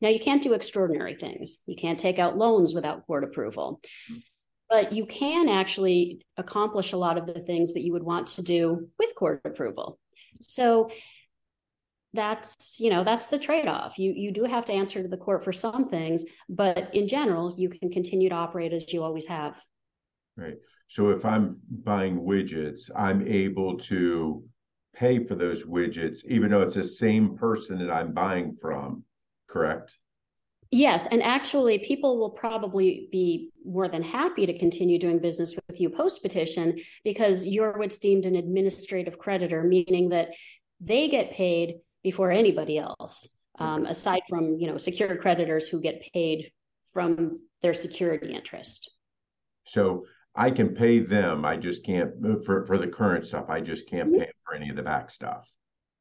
Now, 0.00 0.08
you 0.08 0.18
can't 0.18 0.42
do 0.42 0.52
extraordinary 0.52 1.14
things. 1.14 1.58
You 1.66 1.76
can't 1.76 1.98
take 1.98 2.18
out 2.18 2.36
loans 2.36 2.74
without 2.74 3.06
court 3.06 3.24
approval. 3.24 3.80
Mm-hmm. 4.10 4.20
But 4.68 4.92
you 4.92 5.06
can 5.06 5.48
actually 5.48 6.26
accomplish 6.36 6.92
a 6.92 6.96
lot 6.96 7.16
of 7.16 7.26
the 7.26 7.40
things 7.40 7.74
that 7.74 7.82
you 7.82 7.92
would 7.92 8.02
want 8.02 8.26
to 8.28 8.42
do 8.42 8.88
with 8.98 9.14
court 9.14 9.40
approval. 9.44 10.00
So 10.40 10.90
that's 12.12 12.80
you 12.80 12.88
know 12.88 13.04
that's 13.04 13.26
the 13.26 13.38
trade-off 13.38 13.98
you 13.98 14.12
you 14.16 14.32
do 14.32 14.44
have 14.44 14.64
to 14.64 14.72
answer 14.72 15.02
to 15.02 15.08
the 15.08 15.18
court 15.18 15.44
for 15.44 15.52
some 15.52 15.86
things 15.86 16.24
but 16.48 16.94
in 16.94 17.06
general 17.06 17.54
you 17.58 17.68
can 17.68 17.90
continue 17.90 18.30
to 18.30 18.34
operate 18.34 18.72
as 18.72 18.90
you 18.90 19.02
always 19.02 19.26
have 19.26 19.54
right 20.36 20.54
so 20.88 21.10
if 21.10 21.24
I'm 21.24 21.58
buying 21.68 22.18
widgets, 22.18 22.90
I'm 22.94 23.26
able 23.26 23.78
to 23.78 24.44
pay 24.94 25.24
for 25.24 25.34
those 25.34 25.64
widgets, 25.64 26.24
even 26.26 26.50
though 26.50 26.62
it's 26.62 26.74
the 26.74 26.84
same 26.84 27.36
person 27.36 27.78
that 27.78 27.92
I'm 27.92 28.12
buying 28.12 28.56
from, 28.60 29.04
correct? 29.48 29.98
Yes, 30.70 31.06
and 31.06 31.22
actually, 31.22 31.78
people 31.78 32.18
will 32.18 32.30
probably 32.30 33.08
be 33.12 33.52
more 33.64 33.88
than 33.88 34.02
happy 34.02 34.46
to 34.46 34.58
continue 34.58 34.98
doing 34.98 35.18
business 35.18 35.54
with 35.68 35.80
you 35.80 35.90
post 35.90 36.22
petition 36.22 36.78
because 37.04 37.46
you're 37.46 37.78
what's 37.78 37.98
deemed 37.98 38.24
an 38.24 38.34
administrative 38.34 39.18
creditor, 39.18 39.62
meaning 39.62 40.08
that 40.08 40.30
they 40.80 41.08
get 41.08 41.32
paid 41.32 41.76
before 42.02 42.32
anybody 42.32 42.78
else, 42.78 43.28
um, 43.60 43.86
aside 43.86 44.22
from 44.28 44.56
you 44.58 44.66
know 44.66 44.76
secured 44.76 45.20
creditors 45.20 45.68
who 45.68 45.80
get 45.80 46.02
paid 46.12 46.50
from 46.92 47.40
their 47.62 47.74
security 47.74 48.34
interest. 48.34 48.90
So 49.66 50.06
I 50.36 50.50
can 50.50 50.74
pay 50.74 50.98
them. 51.00 51.44
I 51.44 51.56
just 51.56 51.84
can't 51.84 52.12
for 52.44 52.64
for 52.64 52.78
the 52.78 52.88
current 52.88 53.24
stuff. 53.24 53.46
I 53.48 53.60
just 53.60 53.88
can't 53.88 54.12
pay 54.12 54.30
for 54.44 54.54
any 54.54 54.68
of 54.68 54.76
the 54.76 54.82
back 54.82 55.10
stuff. 55.10 55.50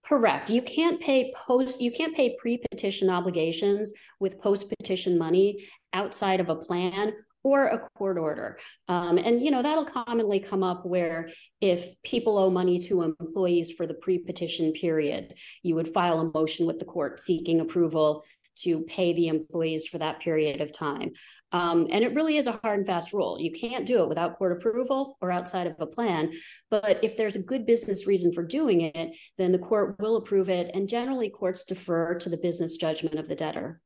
Correct. 0.05 0.49
You 0.51 0.61
can't 0.61 1.01
pay 1.01 1.33
post. 1.35 1.81
You 1.81 1.91
can't 1.91 2.15
pay 2.15 2.37
pre-petition 2.39 3.09
obligations 3.09 3.91
with 4.19 4.39
post-petition 4.39 5.17
money 5.17 5.67
outside 5.93 6.39
of 6.39 6.49
a 6.49 6.55
plan 6.55 7.13
or 7.43 7.65
a 7.65 7.89
court 7.95 8.17
order. 8.17 8.57
Um, 8.87 9.17
and 9.17 9.41
you 9.41 9.51
know 9.51 9.61
that'll 9.61 9.85
commonly 9.85 10.39
come 10.39 10.63
up 10.63 10.85
where 10.85 11.29
if 11.61 11.89
people 12.03 12.37
owe 12.37 12.49
money 12.49 12.79
to 12.79 13.03
employees 13.03 13.71
for 13.71 13.87
the 13.87 13.93
pre-petition 13.93 14.73
period, 14.73 15.35
you 15.63 15.75
would 15.75 15.93
file 15.93 16.19
a 16.19 16.31
motion 16.31 16.65
with 16.65 16.79
the 16.79 16.85
court 16.85 17.19
seeking 17.19 17.59
approval 17.59 18.23
to 18.63 18.81
pay 18.81 19.13
the 19.13 19.27
employees 19.27 19.85
for 19.87 19.97
that 19.97 20.19
period 20.19 20.61
of 20.61 20.71
time. 20.71 21.11
Um, 21.51 21.87
and 21.89 22.03
it 22.03 22.13
really 22.13 22.37
is 22.37 22.47
a 22.47 22.59
hard 22.63 22.79
and 22.79 22.87
fast 22.87 23.13
rule. 23.13 23.37
You 23.39 23.51
can't 23.51 23.85
do 23.85 24.03
it 24.03 24.09
without 24.09 24.37
court 24.37 24.51
approval 24.51 25.17
or 25.21 25.31
outside 25.31 25.67
of 25.67 25.75
a 25.79 25.85
plan. 25.85 26.33
But 26.69 27.03
if 27.03 27.17
there's 27.17 27.35
a 27.35 27.41
good 27.41 27.65
business 27.65 28.07
reason 28.07 28.33
for 28.33 28.43
doing 28.43 28.81
it, 28.81 29.15
then 29.37 29.51
the 29.51 29.59
court 29.59 29.95
will 29.99 30.17
approve 30.17 30.49
it. 30.49 30.71
And 30.73 30.89
generally, 30.89 31.29
courts 31.29 31.65
defer 31.65 32.15
to 32.15 32.29
the 32.29 32.37
business 32.37 32.77
judgment 32.77 33.19
of 33.19 33.27
the 33.27 33.35
debtor. 33.35 33.81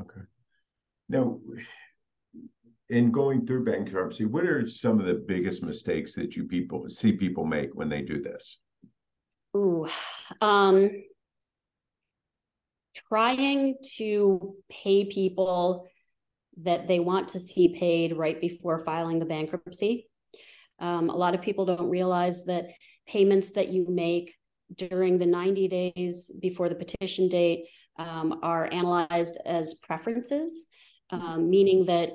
Okay. 0.00 0.22
Now, 1.08 1.40
in 2.88 3.10
going 3.10 3.46
through 3.46 3.64
bankruptcy, 3.64 4.24
what 4.24 4.44
are 4.44 4.66
some 4.66 5.00
of 5.00 5.06
the 5.06 5.14
biggest 5.14 5.62
mistakes 5.62 6.14
that 6.14 6.36
you 6.36 6.44
people 6.44 6.88
see 6.88 7.12
people 7.12 7.44
make 7.44 7.74
when 7.74 7.88
they 7.88 8.02
do 8.02 8.22
this? 8.22 8.58
Ooh, 9.56 9.86
um, 10.40 10.90
trying 12.94 13.76
to 13.96 14.56
pay 14.70 15.04
people 15.04 15.88
that 16.62 16.86
they 16.86 17.00
want 17.00 17.28
to 17.28 17.38
see 17.38 17.76
paid 17.78 18.16
right 18.16 18.40
before 18.40 18.84
filing 18.84 19.18
the 19.18 19.24
bankruptcy. 19.24 20.08
Um, 20.78 21.08
a 21.08 21.16
lot 21.16 21.34
of 21.34 21.42
people 21.42 21.64
don't 21.64 21.88
realize 21.88 22.44
that 22.46 22.66
payments 23.06 23.52
that 23.52 23.68
you 23.68 23.86
make 23.88 24.34
during 24.76 25.18
the 25.18 25.26
90 25.26 25.68
days 25.68 26.32
before 26.40 26.68
the 26.68 26.74
petition 26.74 27.28
date 27.28 27.66
um, 27.98 28.40
are 28.42 28.72
analyzed 28.72 29.38
as 29.44 29.74
preferences, 29.74 30.66
um, 31.10 31.50
meaning 31.50 31.86
that 31.86 32.10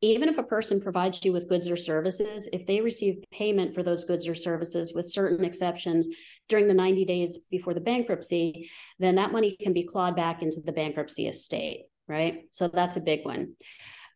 even 0.00 0.28
if 0.28 0.38
a 0.38 0.44
person 0.44 0.80
provides 0.80 1.24
you 1.24 1.32
with 1.32 1.48
goods 1.48 1.68
or 1.68 1.76
services, 1.76 2.48
if 2.52 2.66
they 2.66 2.80
receive 2.80 3.24
payment 3.32 3.74
for 3.74 3.82
those 3.82 4.04
goods 4.04 4.28
or 4.28 4.34
services 4.34 4.92
with 4.94 5.10
certain 5.10 5.44
exceptions 5.44 6.08
during 6.48 6.68
the 6.68 6.74
90 6.74 7.04
days 7.04 7.38
before 7.50 7.74
the 7.74 7.80
bankruptcy, 7.80 8.70
then 8.98 9.16
that 9.16 9.32
money 9.32 9.56
can 9.56 9.72
be 9.72 9.84
clawed 9.84 10.16
back 10.16 10.42
into 10.42 10.60
the 10.60 10.72
bankruptcy 10.72 11.28
estate, 11.28 11.86
right? 12.06 12.44
So 12.50 12.68
that's 12.68 12.96
a 12.96 13.00
big 13.00 13.24
one. 13.24 13.54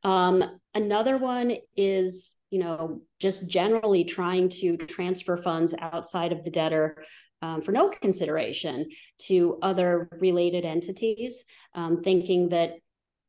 Um, 0.04 0.42
another 0.74 1.16
one 1.16 1.56
is, 1.76 2.32
you 2.50 2.58
know, 2.58 3.02
just 3.20 3.46
generally 3.46 4.04
trying 4.04 4.48
to 4.48 4.76
transfer 4.76 5.36
funds 5.36 5.74
outside 5.78 6.32
of 6.32 6.42
the 6.44 6.50
debtor 6.50 7.04
um, 7.42 7.60
for 7.60 7.72
no 7.72 7.88
consideration 7.88 8.88
to 9.18 9.58
other 9.62 10.08
related 10.20 10.64
entities, 10.64 11.44
um, 11.74 12.02
thinking 12.02 12.50
that 12.50 12.74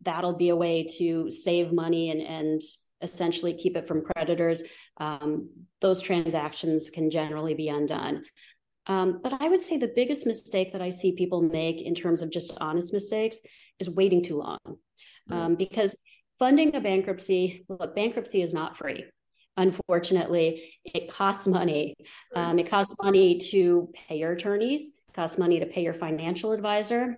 that'll 0.02 0.36
be 0.36 0.50
a 0.50 0.56
way 0.56 0.86
to 0.98 1.32
save 1.32 1.72
money 1.72 2.12
and, 2.12 2.22
and 2.22 2.62
essentially 3.02 3.54
keep 3.54 3.76
it 3.76 3.88
from 3.88 4.04
creditors. 4.04 4.64
Um, 4.98 5.50
those 5.82 6.02
transactions 6.02 6.90
can 6.90 7.10
generally 7.10 7.54
be 7.54 7.70
undone. 7.70 8.24
Um, 8.88 9.20
but 9.24 9.42
I 9.42 9.48
would 9.48 9.62
say 9.62 9.78
the 9.78 9.92
biggest 9.96 10.26
mistake 10.26 10.74
that 10.74 10.82
I 10.82 10.90
see 10.90 11.16
people 11.16 11.42
make 11.42 11.82
in 11.82 11.96
terms 11.96 12.22
of 12.22 12.30
just 12.30 12.58
honest 12.60 12.94
mistakes 12.94 13.40
is 13.80 13.90
waiting 13.90 14.22
too 14.22 14.38
long. 14.38 14.60
Um, 15.32 15.56
because 15.56 15.96
funding 16.38 16.76
a 16.76 16.82
bankruptcy, 16.82 17.66
look, 17.70 17.96
bankruptcy 17.96 18.42
is 18.42 18.54
not 18.54 18.78
free. 18.78 19.06
Unfortunately, 19.56 20.74
it 20.84 21.10
costs 21.10 21.48
money. 21.48 21.96
Um, 22.36 22.60
it 22.60 22.70
costs 22.70 22.94
money 23.02 23.38
to 23.52 23.90
pay 23.94 24.18
your 24.18 24.34
attorneys, 24.34 24.88
it 24.88 25.14
costs 25.14 25.38
money 25.38 25.60
to 25.60 25.66
pay 25.66 25.84
your 25.84 25.94
financial 25.94 26.52
advisor, 26.52 27.18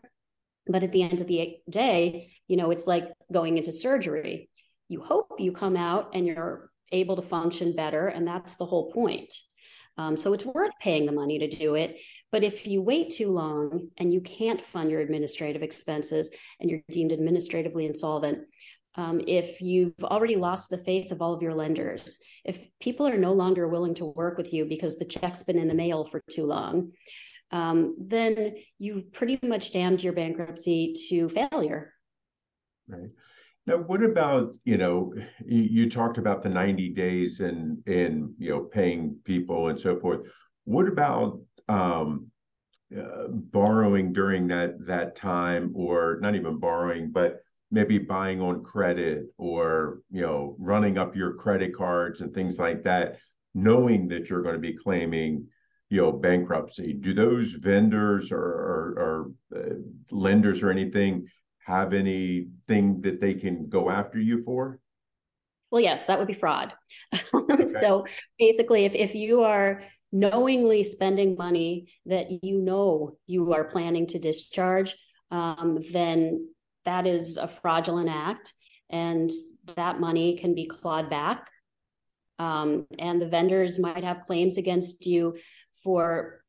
but 0.67 0.83
at 0.83 0.91
the 0.91 1.03
end 1.03 1.21
of 1.21 1.27
the 1.27 1.57
day, 1.69 2.29
you 2.47 2.57
know, 2.57 2.71
it's 2.71 2.87
like 2.87 3.11
going 3.31 3.57
into 3.57 3.71
surgery. 3.71 4.49
You 4.89 5.01
hope 5.01 5.39
you 5.39 5.51
come 5.51 5.77
out 5.77 6.11
and 6.13 6.25
you're 6.25 6.69
able 6.91 7.15
to 7.15 7.21
function 7.21 7.75
better. 7.75 8.07
And 8.07 8.27
that's 8.27 8.55
the 8.55 8.65
whole 8.65 8.91
point. 8.91 9.33
Um, 9.97 10.17
so 10.17 10.33
it's 10.33 10.45
worth 10.45 10.77
paying 10.79 11.05
the 11.05 11.11
money 11.11 11.39
to 11.39 11.47
do 11.47 11.75
it. 11.75 11.97
But 12.31 12.43
if 12.43 12.67
you 12.67 12.81
wait 12.81 13.11
too 13.11 13.31
long 13.31 13.89
and 13.97 14.13
you 14.13 14.21
can't 14.21 14.59
fund 14.59 14.91
your 14.91 14.99
administrative 14.99 15.63
expenses 15.63 16.29
and 16.59 16.69
you're 16.69 16.81
deemed 16.91 17.13
administratively 17.13 17.85
insolvent, 17.85 18.39
um, 18.95 19.21
if 19.27 19.61
you've 19.61 19.93
already 20.03 20.35
lost 20.35 20.69
the 20.69 20.77
faith 20.77 21.11
of 21.11 21.21
all 21.21 21.33
of 21.33 21.41
your 21.41 21.53
lenders, 21.53 22.19
if 22.43 22.59
people 22.79 23.07
are 23.07 23.17
no 23.17 23.33
longer 23.33 23.67
willing 23.67 23.95
to 23.95 24.05
work 24.05 24.37
with 24.37 24.53
you 24.53 24.65
because 24.65 24.97
the 24.97 25.05
check's 25.05 25.43
been 25.43 25.57
in 25.57 25.67
the 25.67 25.73
mail 25.73 26.05
for 26.05 26.21
too 26.29 26.45
long, 26.45 26.91
um, 27.51 27.95
then 27.99 28.55
you've 28.79 29.11
pretty 29.11 29.39
much 29.43 29.71
damned 29.71 30.03
your 30.03 30.13
bankruptcy 30.13 30.95
to 31.09 31.29
failure. 31.29 31.93
Right. 32.87 33.09
Now, 33.67 33.77
what 33.77 34.03
about 34.03 34.55
you 34.63 34.77
know 34.77 35.13
you, 35.45 35.89
talked 35.89 36.17
about 36.17 36.43
the 36.43 36.49
ninety 36.49 36.89
days 36.89 37.39
and 37.39 37.81
and 37.87 38.33
you 38.37 38.51
know 38.51 38.61
paying 38.61 39.17
people 39.23 39.69
and 39.69 39.79
so 39.79 39.99
forth. 39.99 40.21
What 40.65 40.87
about 40.87 41.39
um, 41.67 42.27
uh, 42.95 43.27
borrowing 43.29 44.13
during 44.13 44.47
that 44.47 44.85
that 44.85 45.15
time, 45.15 45.71
or 45.75 46.19
not 46.21 46.35
even 46.35 46.59
borrowing, 46.59 47.11
but 47.11 47.39
maybe 47.71 47.97
buying 47.97 48.41
on 48.41 48.63
credit 48.63 49.25
or 49.37 49.99
you 50.11 50.21
know 50.21 50.55
running 50.59 50.97
up 50.97 51.15
your 51.15 51.33
credit 51.33 51.75
cards 51.75 52.21
and 52.21 52.33
things 52.33 52.59
like 52.59 52.83
that 52.83 53.17
knowing 53.53 54.07
that 54.07 54.29
you're 54.29 54.43
going 54.43 54.55
to 54.55 54.59
be 54.59 54.73
claiming 54.73 55.45
you 55.89 56.01
know 56.01 56.11
bankruptcy 56.11 56.93
do 56.93 57.13
those 57.13 57.51
vendors 57.53 58.31
or, 58.31 58.37
or, 58.37 59.31
or 59.53 59.59
uh, 59.59 59.75
lenders 60.11 60.61
or 60.61 60.69
anything 60.69 61.25
have 61.65 61.93
anything 61.93 63.01
that 63.01 63.19
they 63.19 63.33
can 63.33 63.67
go 63.69 63.89
after 63.89 64.19
you 64.19 64.43
for? 64.43 64.79
Well 65.71 65.81
yes 65.81 66.05
that 66.05 66.19
would 66.19 66.27
be 66.27 66.33
fraud. 66.33 66.73
Okay. 67.33 67.67
so 67.67 68.05
basically 68.39 68.85
if, 68.85 68.93
if 68.93 69.13
you 69.13 69.43
are 69.43 69.83
knowingly 70.11 70.83
spending 70.83 71.35
money 71.35 71.91
that 72.05 72.43
you 72.43 72.59
know 72.59 73.17
you 73.27 73.53
are 73.53 73.65
planning 73.65 74.07
to 74.07 74.19
discharge 74.19 74.95
um, 75.31 75.79
then 75.91 76.47
that 76.85 77.05
is 77.05 77.37
a 77.37 77.47
fraudulent 77.47 78.09
act 78.09 78.53
and 78.89 79.31
that 79.75 79.99
money 79.99 80.37
can 80.37 80.53
be 80.53 80.65
clawed 80.65 81.09
back. 81.09 81.49
Um, 82.37 82.85
and 82.99 83.21
the 83.21 83.27
vendors 83.27 83.79
might 83.79 84.03
have 84.03 84.25
claims 84.27 84.57
against 84.57 85.05
you 85.05 85.37
for 85.83 86.41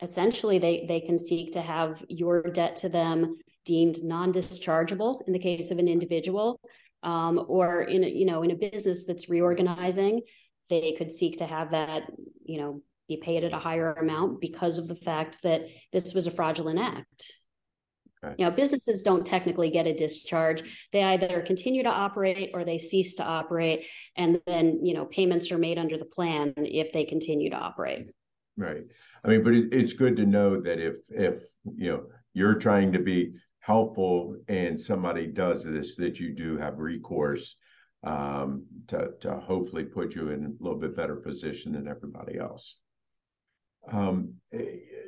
essentially 0.00 0.58
they 0.58 0.84
they 0.86 1.00
can 1.00 1.18
seek 1.18 1.52
to 1.52 1.62
have 1.62 2.04
your 2.08 2.42
debt 2.42 2.76
to 2.76 2.88
them 2.88 3.36
deemed 3.64 4.02
non-dischargeable 4.02 5.20
in 5.26 5.32
the 5.32 5.38
case 5.38 5.70
of 5.70 5.78
an 5.78 5.88
individual 5.88 6.60
um, 7.02 7.44
or 7.48 7.82
in 7.82 8.04
a, 8.04 8.08
you 8.08 8.24
know 8.24 8.42
in 8.42 8.50
a 8.50 8.56
business 8.56 9.04
that's 9.04 9.28
reorganizing 9.28 10.20
they 10.70 10.94
could 10.96 11.10
seek 11.10 11.38
to 11.38 11.46
have 11.46 11.70
that 11.70 12.04
you 12.44 12.58
know 12.58 12.82
be 13.08 13.16
paid 13.18 13.44
at 13.44 13.52
a 13.52 13.58
higher 13.58 13.92
amount 13.92 14.40
because 14.40 14.78
of 14.78 14.88
the 14.88 14.94
fact 14.94 15.38
that 15.42 15.62
this 15.92 16.14
was 16.14 16.26
a 16.26 16.30
fraudulent 16.30 16.78
act 16.78 17.32
Okay. 18.24 18.34
You 18.38 18.46
know, 18.46 18.50
businesses 18.50 19.02
don't 19.02 19.26
technically 19.26 19.70
get 19.70 19.86
a 19.86 19.94
discharge. 19.94 20.88
They 20.92 21.02
either 21.02 21.42
continue 21.42 21.82
to 21.82 21.88
operate 21.88 22.50
or 22.54 22.64
they 22.64 22.78
cease 22.78 23.16
to 23.16 23.24
operate. 23.24 23.86
And 24.16 24.40
then, 24.46 24.84
you 24.84 24.94
know, 24.94 25.04
payments 25.06 25.50
are 25.50 25.58
made 25.58 25.78
under 25.78 25.98
the 25.98 26.04
plan 26.04 26.54
if 26.56 26.92
they 26.92 27.04
continue 27.04 27.50
to 27.50 27.56
operate. 27.56 28.10
Right. 28.56 28.84
I 29.24 29.28
mean, 29.28 29.42
but 29.42 29.54
it, 29.54 29.72
it's 29.72 29.92
good 29.92 30.16
to 30.16 30.26
know 30.26 30.60
that 30.60 30.78
if, 30.78 30.96
if, 31.08 31.42
you 31.76 31.90
know, 31.90 32.04
you're 32.32 32.54
trying 32.54 32.92
to 32.92 32.98
be 32.98 33.34
helpful 33.64 34.36
and 34.48 34.78
somebody 34.78 35.26
does 35.26 35.64
this, 35.64 35.96
that 35.96 36.20
you 36.20 36.34
do 36.34 36.58
have 36.58 36.78
recourse 36.78 37.56
um, 38.02 38.62
to, 38.86 39.12
to 39.20 39.34
hopefully 39.36 39.84
put 39.84 40.14
you 40.14 40.28
in 40.28 40.44
a 40.44 40.62
little 40.62 40.78
bit 40.78 40.94
better 40.94 41.16
position 41.16 41.72
than 41.72 41.88
everybody 41.88 42.38
else. 42.38 42.76
Um, 43.90 44.34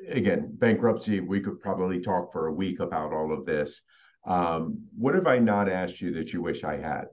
again, 0.08 0.48
bankruptcy, 0.54 1.20
we 1.20 1.40
could 1.40 1.60
probably 1.60 2.00
talk 2.00 2.32
for 2.32 2.46
a 2.46 2.52
week 2.52 2.80
about 2.80 3.12
all 3.12 3.30
of 3.30 3.44
this. 3.44 3.82
Um, 4.26 4.86
what 4.96 5.14
have 5.14 5.26
I 5.26 5.38
not 5.38 5.68
asked 5.68 6.00
you 6.00 6.14
that 6.14 6.32
you 6.32 6.40
wish 6.40 6.64
I 6.64 6.78
had? 6.78 7.04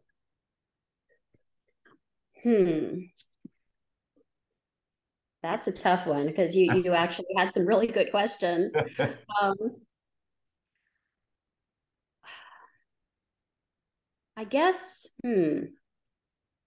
Hmm. 2.42 3.00
That's 5.42 5.68
a 5.68 5.74
tough 5.74 6.08
one 6.08 6.28
because 6.28 6.56
you 6.56 6.74
you 6.74 6.94
actually 6.94 7.34
had 7.36 7.52
some 7.52 7.66
really 7.66 7.88
good 7.88 8.12
questions. 8.12 8.74
um, 9.42 9.58
I 14.36 14.44
guess. 14.46 15.08
Hmm. 15.24 15.66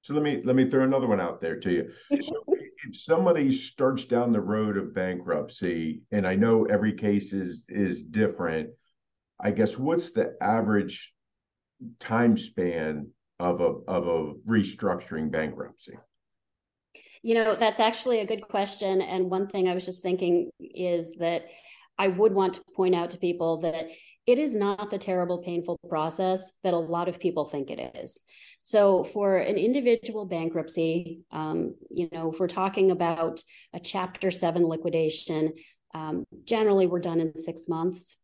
So 0.03 0.15
let 0.15 0.23
me 0.23 0.41
let 0.45 0.55
me 0.55 0.71
throw 0.71 0.85
another 0.85 1.09
one 1.09 1.21
out 1.21 1.41
there 1.41 1.59
to 1.61 1.73
you. 1.73 1.93
So 2.23 2.45
if 2.49 3.01
somebody 3.01 3.51
starts 3.51 4.05
down 4.05 4.33
the 4.33 4.41
road 4.41 4.77
of 4.77 4.95
bankruptcy, 4.95 6.03
and 6.13 6.27
I 6.27 6.37
know 6.37 6.65
every 6.67 6.93
case 6.93 7.33
is 7.33 7.67
is 7.69 8.05
different, 8.05 8.71
I 9.41 9.51
guess 9.51 9.77
what's 9.77 10.11
the 10.11 10.37
average 10.41 11.13
time 11.99 12.37
span 12.37 13.09
of 13.41 13.61
a 13.61 13.75
of 13.89 14.07
a 14.07 14.35
restructuring 14.49 15.31
bankruptcy? 15.31 15.99
You 17.23 17.35
know, 17.35 17.57
that's 17.57 17.81
actually 17.81 18.21
a 18.21 18.27
good 18.27 18.43
question. 18.43 19.01
And 19.01 19.31
one 19.31 19.49
thing 19.49 19.69
I 19.69 19.75
was 19.75 19.85
just 19.85 20.03
thinking 20.03 20.51
is 20.61 21.17
that 21.19 21.47
I 21.99 22.09
would 22.09 22.33
want 22.33 22.55
to 22.55 22.63
point 22.77 22.95
out 22.95 23.11
to 23.11 23.19
people 23.19 23.59
that 23.63 23.89
it 24.27 24.39
is 24.39 24.55
not 24.55 24.91
the 24.91 24.99
terrible, 24.99 25.39
painful 25.39 25.79
process 25.89 26.53
that 26.65 26.75
a 26.75 26.79
lot 26.79 27.09
of 27.09 27.21
people 27.21 27.45
think 27.45 27.71
it 27.71 27.97
is. 27.97 28.21
So, 28.61 29.05
for 29.05 29.37
an 29.37 29.57
individual 29.57 30.25
bankruptcy, 30.25 31.21
um, 31.31 31.75
you 31.91 32.09
know, 32.13 32.33
if 32.33 32.41
we're 32.41 32.49
talking 32.49 32.91
about 32.91 33.43
a 33.73 33.79
Chapter 33.79 34.33
7 34.33 34.67
liquidation, 34.67 35.53
um, 35.95 36.25
generally 36.45 36.87
we're 36.87 36.99
done 36.99 37.21
in 37.21 37.39
six 37.39 37.69
months. 37.69 38.17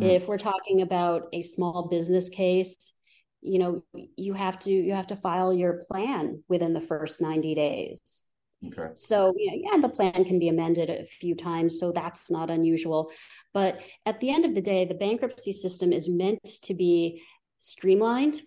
Mm. 0.00 0.14
If 0.16 0.28
we're 0.28 0.38
talking 0.38 0.82
about 0.82 1.28
a 1.32 1.42
small 1.42 1.88
business 1.88 2.28
case, 2.28 2.94
you 3.42 3.58
know, 3.58 3.82
you 4.16 4.34
have 4.34 4.60
to 4.60 4.70
you 4.70 4.92
have 4.94 5.08
to 5.08 5.16
file 5.16 5.52
your 5.52 5.84
plan 5.90 6.42
within 6.48 6.72
the 6.72 6.80
first 6.80 7.20
90 7.20 7.54
days. 7.54 8.22
Okay. 8.66 8.92
So 8.94 9.34
yeah, 9.38 9.78
the 9.80 9.88
plan 9.88 10.24
can 10.24 10.38
be 10.38 10.48
amended 10.48 10.90
a 10.90 11.04
few 11.04 11.34
times, 11.34 11.80
so 11.80 11.92
that's 11.92 12.30
not 12.30 12.50
unusual. 12.50 13.10
But 13.54 13.80
at 14.04 14.20
the 14.20 14.30
end 14.30 14.44
of 14.44 14.54
the 14.54 14.60
day, 14.60 14.84
the 14.84 14.94
bankruptcy 14.94 15.52
system 15.52 15.92
is 15.92 16.08
meant 16.08 16.44
to 16.64 16.74
be 16.74 17.22
streamlined, 17.58 18.42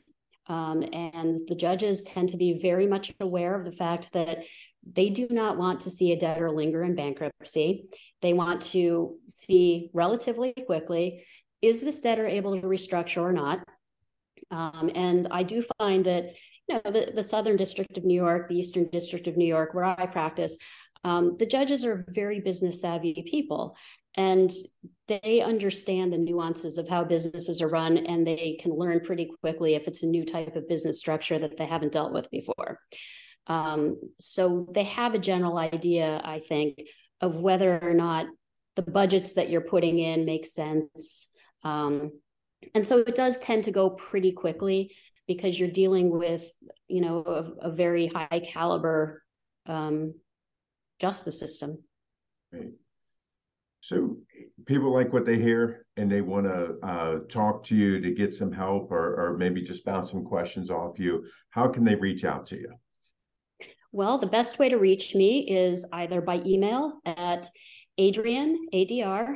um, 0.47 0.83
and 0.93 1.47
the 1.47 1.55
judges 1.55 2.03
tend 2.03 2.29
to 2.29 2.37
be 2.37 2.59
very 2.59 2.85
much 2.85 3.11
aware 3.19 3.59
of 3.59 3.65
the 3.65 3.75
fact 3.75 4.13
that 4.13 4.43
they 4.91 5.09
do 5.09 5.27
not 5.31 5.57
want 5.57 5.81
to 5.81 5.89
see 5.89 6.11
a 6.11 6.19
debtor 6.19 6.51
linger 6.51 6.83
in 6.83 6.93
bankruptcy. 6.93 7.85
They 8.21 8.33
want 8.33 8.61
to 8.73 9.17
see 9.29 9.89
relatively 9.93 10.53
quickly 10.65 11.25
is 11.61 11.81
this 11.81 12.01
debtor 12.01 12.27
able 12.27 12.59
to 12.59 12.67
restructure 12.67 13.21
or 13.21 13.31
not. 13.31 13.65
Um, 14.51 14.91
and 14.93 15.27
I 15.31 15.43
do 15.43 15.63
find 15.79 16.05
that 16.05 16.33
you 16.67 16.75
know, 16.75 16.91
the, 16.91 17.11
the 17.13 17.23
Southern 17.23 17.57
District 17.57 17.97
of 17.97 18.05
New 18.05 18.15
York, 18.15 18.47
the 18.47 18.57
Eastern 18.57 18.87
District 18.87 19.27
of 19.27 19.37
New 19.37 19.47
York, 19.47 19.73
where 19.73 19.85
I 19.85 20.05
practice, 20.05 20.57
um, 21.03 21.35
the 21.37 21.45
judges 21.45 21.83
are 21.83 22.05
very 22.09 22.39
business 22.39 22.81
savvy 22.81 23.25
people 23.29 23.75
and 24.15 24.51
they 25.07 25.41
understand 25.41 26.13
the 26.13 26.17
nuances 26.17 26.77
of 26.77 26.87
how 26.87 27.03
businesses 27.03 27.61
are 27.61 27.67
run 27.67 27.97
and 27.97 28.25
they 28.25 28.57
can 28.61 28.71
learn 28.71 29.01
pretty 29.01 29.29
quickly 29.41 29.75
if 29.75 29.87
it's 29.87 30.03
a 30.03 30.07
new 30.07 30.23
type 30.23 30.55
of 30.55 30.69
business 30.69 30.99
structure 30.99 31.39
that 31.39 31.57
they 31.57 31.65
haven't 31.65 31.91
dealt 31.91 32.13
with 32.13 32.29
before. 32.29 32.79
Um, 33.47 33.99
so 34.19 34.67
they 34.73 34.85
have 34.85 35.13
a 35.13 35.19
general 35.19 35.57
idea, 35.57 36.21
I 36.23 36.39
think, 36.39 36.81
of 37.19 37.35
whether 37.35 37.79
or 37.81 37.93
not 37.93 38.27
the 38.75 38.83
budgets 38.83 39.33
that 39.33 39.49
you're 39.49 39.61
putting 39.61 39.99
in 39.99 40.25
make 40.25 40.45
sense. 40.45 41.27
Um, 41.63 42.11
and 42.73 42.85
so 42.85 42.99
it 42.99 43.15
does 43.15 43.39
tend 43.39 43.65
to 43.65 43.71
go 43.71 43.89
pretty 43.89 44.31
quickly 44.31 44.95
because 45.35 45.59
you're 45.59 45.69
dealing 45.69 46.09
with 46.09 46.45
you 46.87 47.01
know 47.01 47.23
a, 47.25 47.67
a 47.67 47.71
very 47.71 48.07
high 48.07 48.41
caliber 48.51 49.21
um, 49.65 50.13
justice 50.99 51.39
system 51.39 51.83
right. 52.51 52.71
so 53.81 54.17
people 54.65 54.93
like 54.93 55.13
what 55.13 55.25
they 55.25 55.37
hear 55.37 55.85
and 55.97 56.11
they 56.11 56.21
want 56.21 56.45
to 56.45 56.75
uh, 56.83 57.19
talk 57.29 57.63
to 57.65 57.75
you 57.75 57.99
to 57.99 58.11
get 58.11 58.33
some 58.33 58.51
help 58.51 58.91
or, 58.91 59.21
or 59.21 59.37
maybe 59.37 59.61
just 59.61 59.85
bounce 59.85 60.11
some 60.11 60.23
questions 60.23 60.69
off 60.69 60.99
you 60.99 61.25
how 61.49 61.67
can 61.67 61.83
they 61.83 61.95
reach 61.95 62.25
out 62.25 62.45
to 62.45 62.57
you 62.57 62.71
well 63.91 64.17
the 64.17 64.27
best 64.27 64.59
way 64.59 64.69
to 64.69 64.77
reach 64.77 65.15
me 65.15 65.49
is 65.49 65.85
either 65.93 66.21
by 66.21 66.41
email 66.45 66.99
at 67.05 67.47
adrienne 67.99 68.57
a-d-r-i-e-n-n-e 68.73 69.35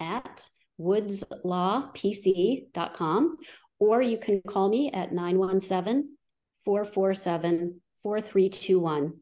at 0.00 0.48
woodslawpc.com 0.80 3.36
or 3.80 4.00
you 4.02 4.18
can 4.18 4.40
call 4.46 4.68
me 4.68 4.92
at 4.92 5.12
917 5.12 6.16
447 6.64 7.80
4321. 8.02 9.14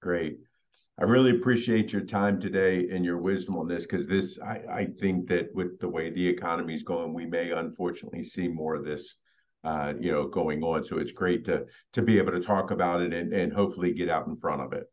Great. 0.00 0.38
I 0.98 1.04
really 1.04 1.32
appreciate 1.32 1.92
your 1.92 2.02
time 2.02 2.40
today 2.40 2.88
and 2.90 3.04
your 3.04 3.18
wisdom 3.18 3.56
on 3.56 3.68
this 3.68 3.82
because 3.82 4.06
this, 4.06 4.38
I, 4.40 4.62
I, 4.70 4.86
think 4.98 5.28
that 5.28 5.54
with 5.54 5.78
the 5.78 5.88
way 5.88 6.08
the 6.08 6.26
economy 6.26 6.72
is 6.72 6.82
going, 6.82 7.12
we 7.12 7.26
may 7.26 7.50
unfortunately 7.50 8.24
see 8.24 8.48
more 8.48 8.74
of 8.74 8.86
this 8.86 9.16
uh, 9.62 9.92
you 10.00 10.12
know, 10.12 10.28
going 10.28 10.62
on. 10.62 10.84
So 10.84 10.98
it's 10.98 11.12
great 11.12 11.44
to 11.46 11.64
to 11.94 12.02
be 12.02 12.18
able 12.18 12.32
to 12.32 12.40
talk 12.40 12.70
about 12.70 13.02
it 13.02 13.12
and, 13.12 13.32
and 13.32 13.52
hopefully 13.52 13.92
get 13.92 14.08
out 14.08 14.26
in 14.28 14.36
front 14.36 14.62
of 14.62 14.72
it. 14.72 14.84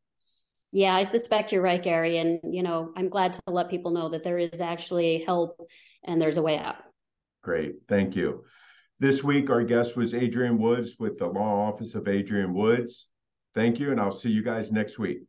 Yeah, 0.71 0.95
I 0.95 1.03
suspect 1.03 1.51
you're 1.51 1.61
right, 1.61 1.81
Gary. 1.81 2.17
And, 2.17 2.39
you 2.43 2.63
know, 2.63 2.91
I'm 2.97 3.07
glad 3.07 3.33
to 3.33 3.41
let 3.47 3.69
people 3.69 3.91
know 3.91 4.09
that 4.09 4.23
there 4.23 4.39
is 4.39 4.59
actually 4.59 5.23
help 5.23 5.61
and 6.03 6.19
there's 6.19 6.37
a 6.37 6.41
way 6.41 6.57
out. 6.57 6.77
Great. 7.43 7.75
Thank 7.87 8.15
you. 8.15 8.43
This 9.03 9.21
week, 9.21 9.49
our 9.49 9.65
guest 9.65 9.97
was 9.97 10.13
Adrienne 10.13 10.57
Woods 10.57 10.95
with 10.97 11.19
the 11.19 11.25
Law 11.25 11.67
Office 11.67 11.93
of 11.93 12.07
Adrienne 12.07 12.53
Woods. 12.53 13.09
Thank 13.53 13.77
you, 13.77 13.91
and 13.91 13.99
I'll 13.99 14.13
see 14.13 14.29
you 14.29 14.41
guys 14.41 14.71
next 14.71 14.97
week. 14.97 15.23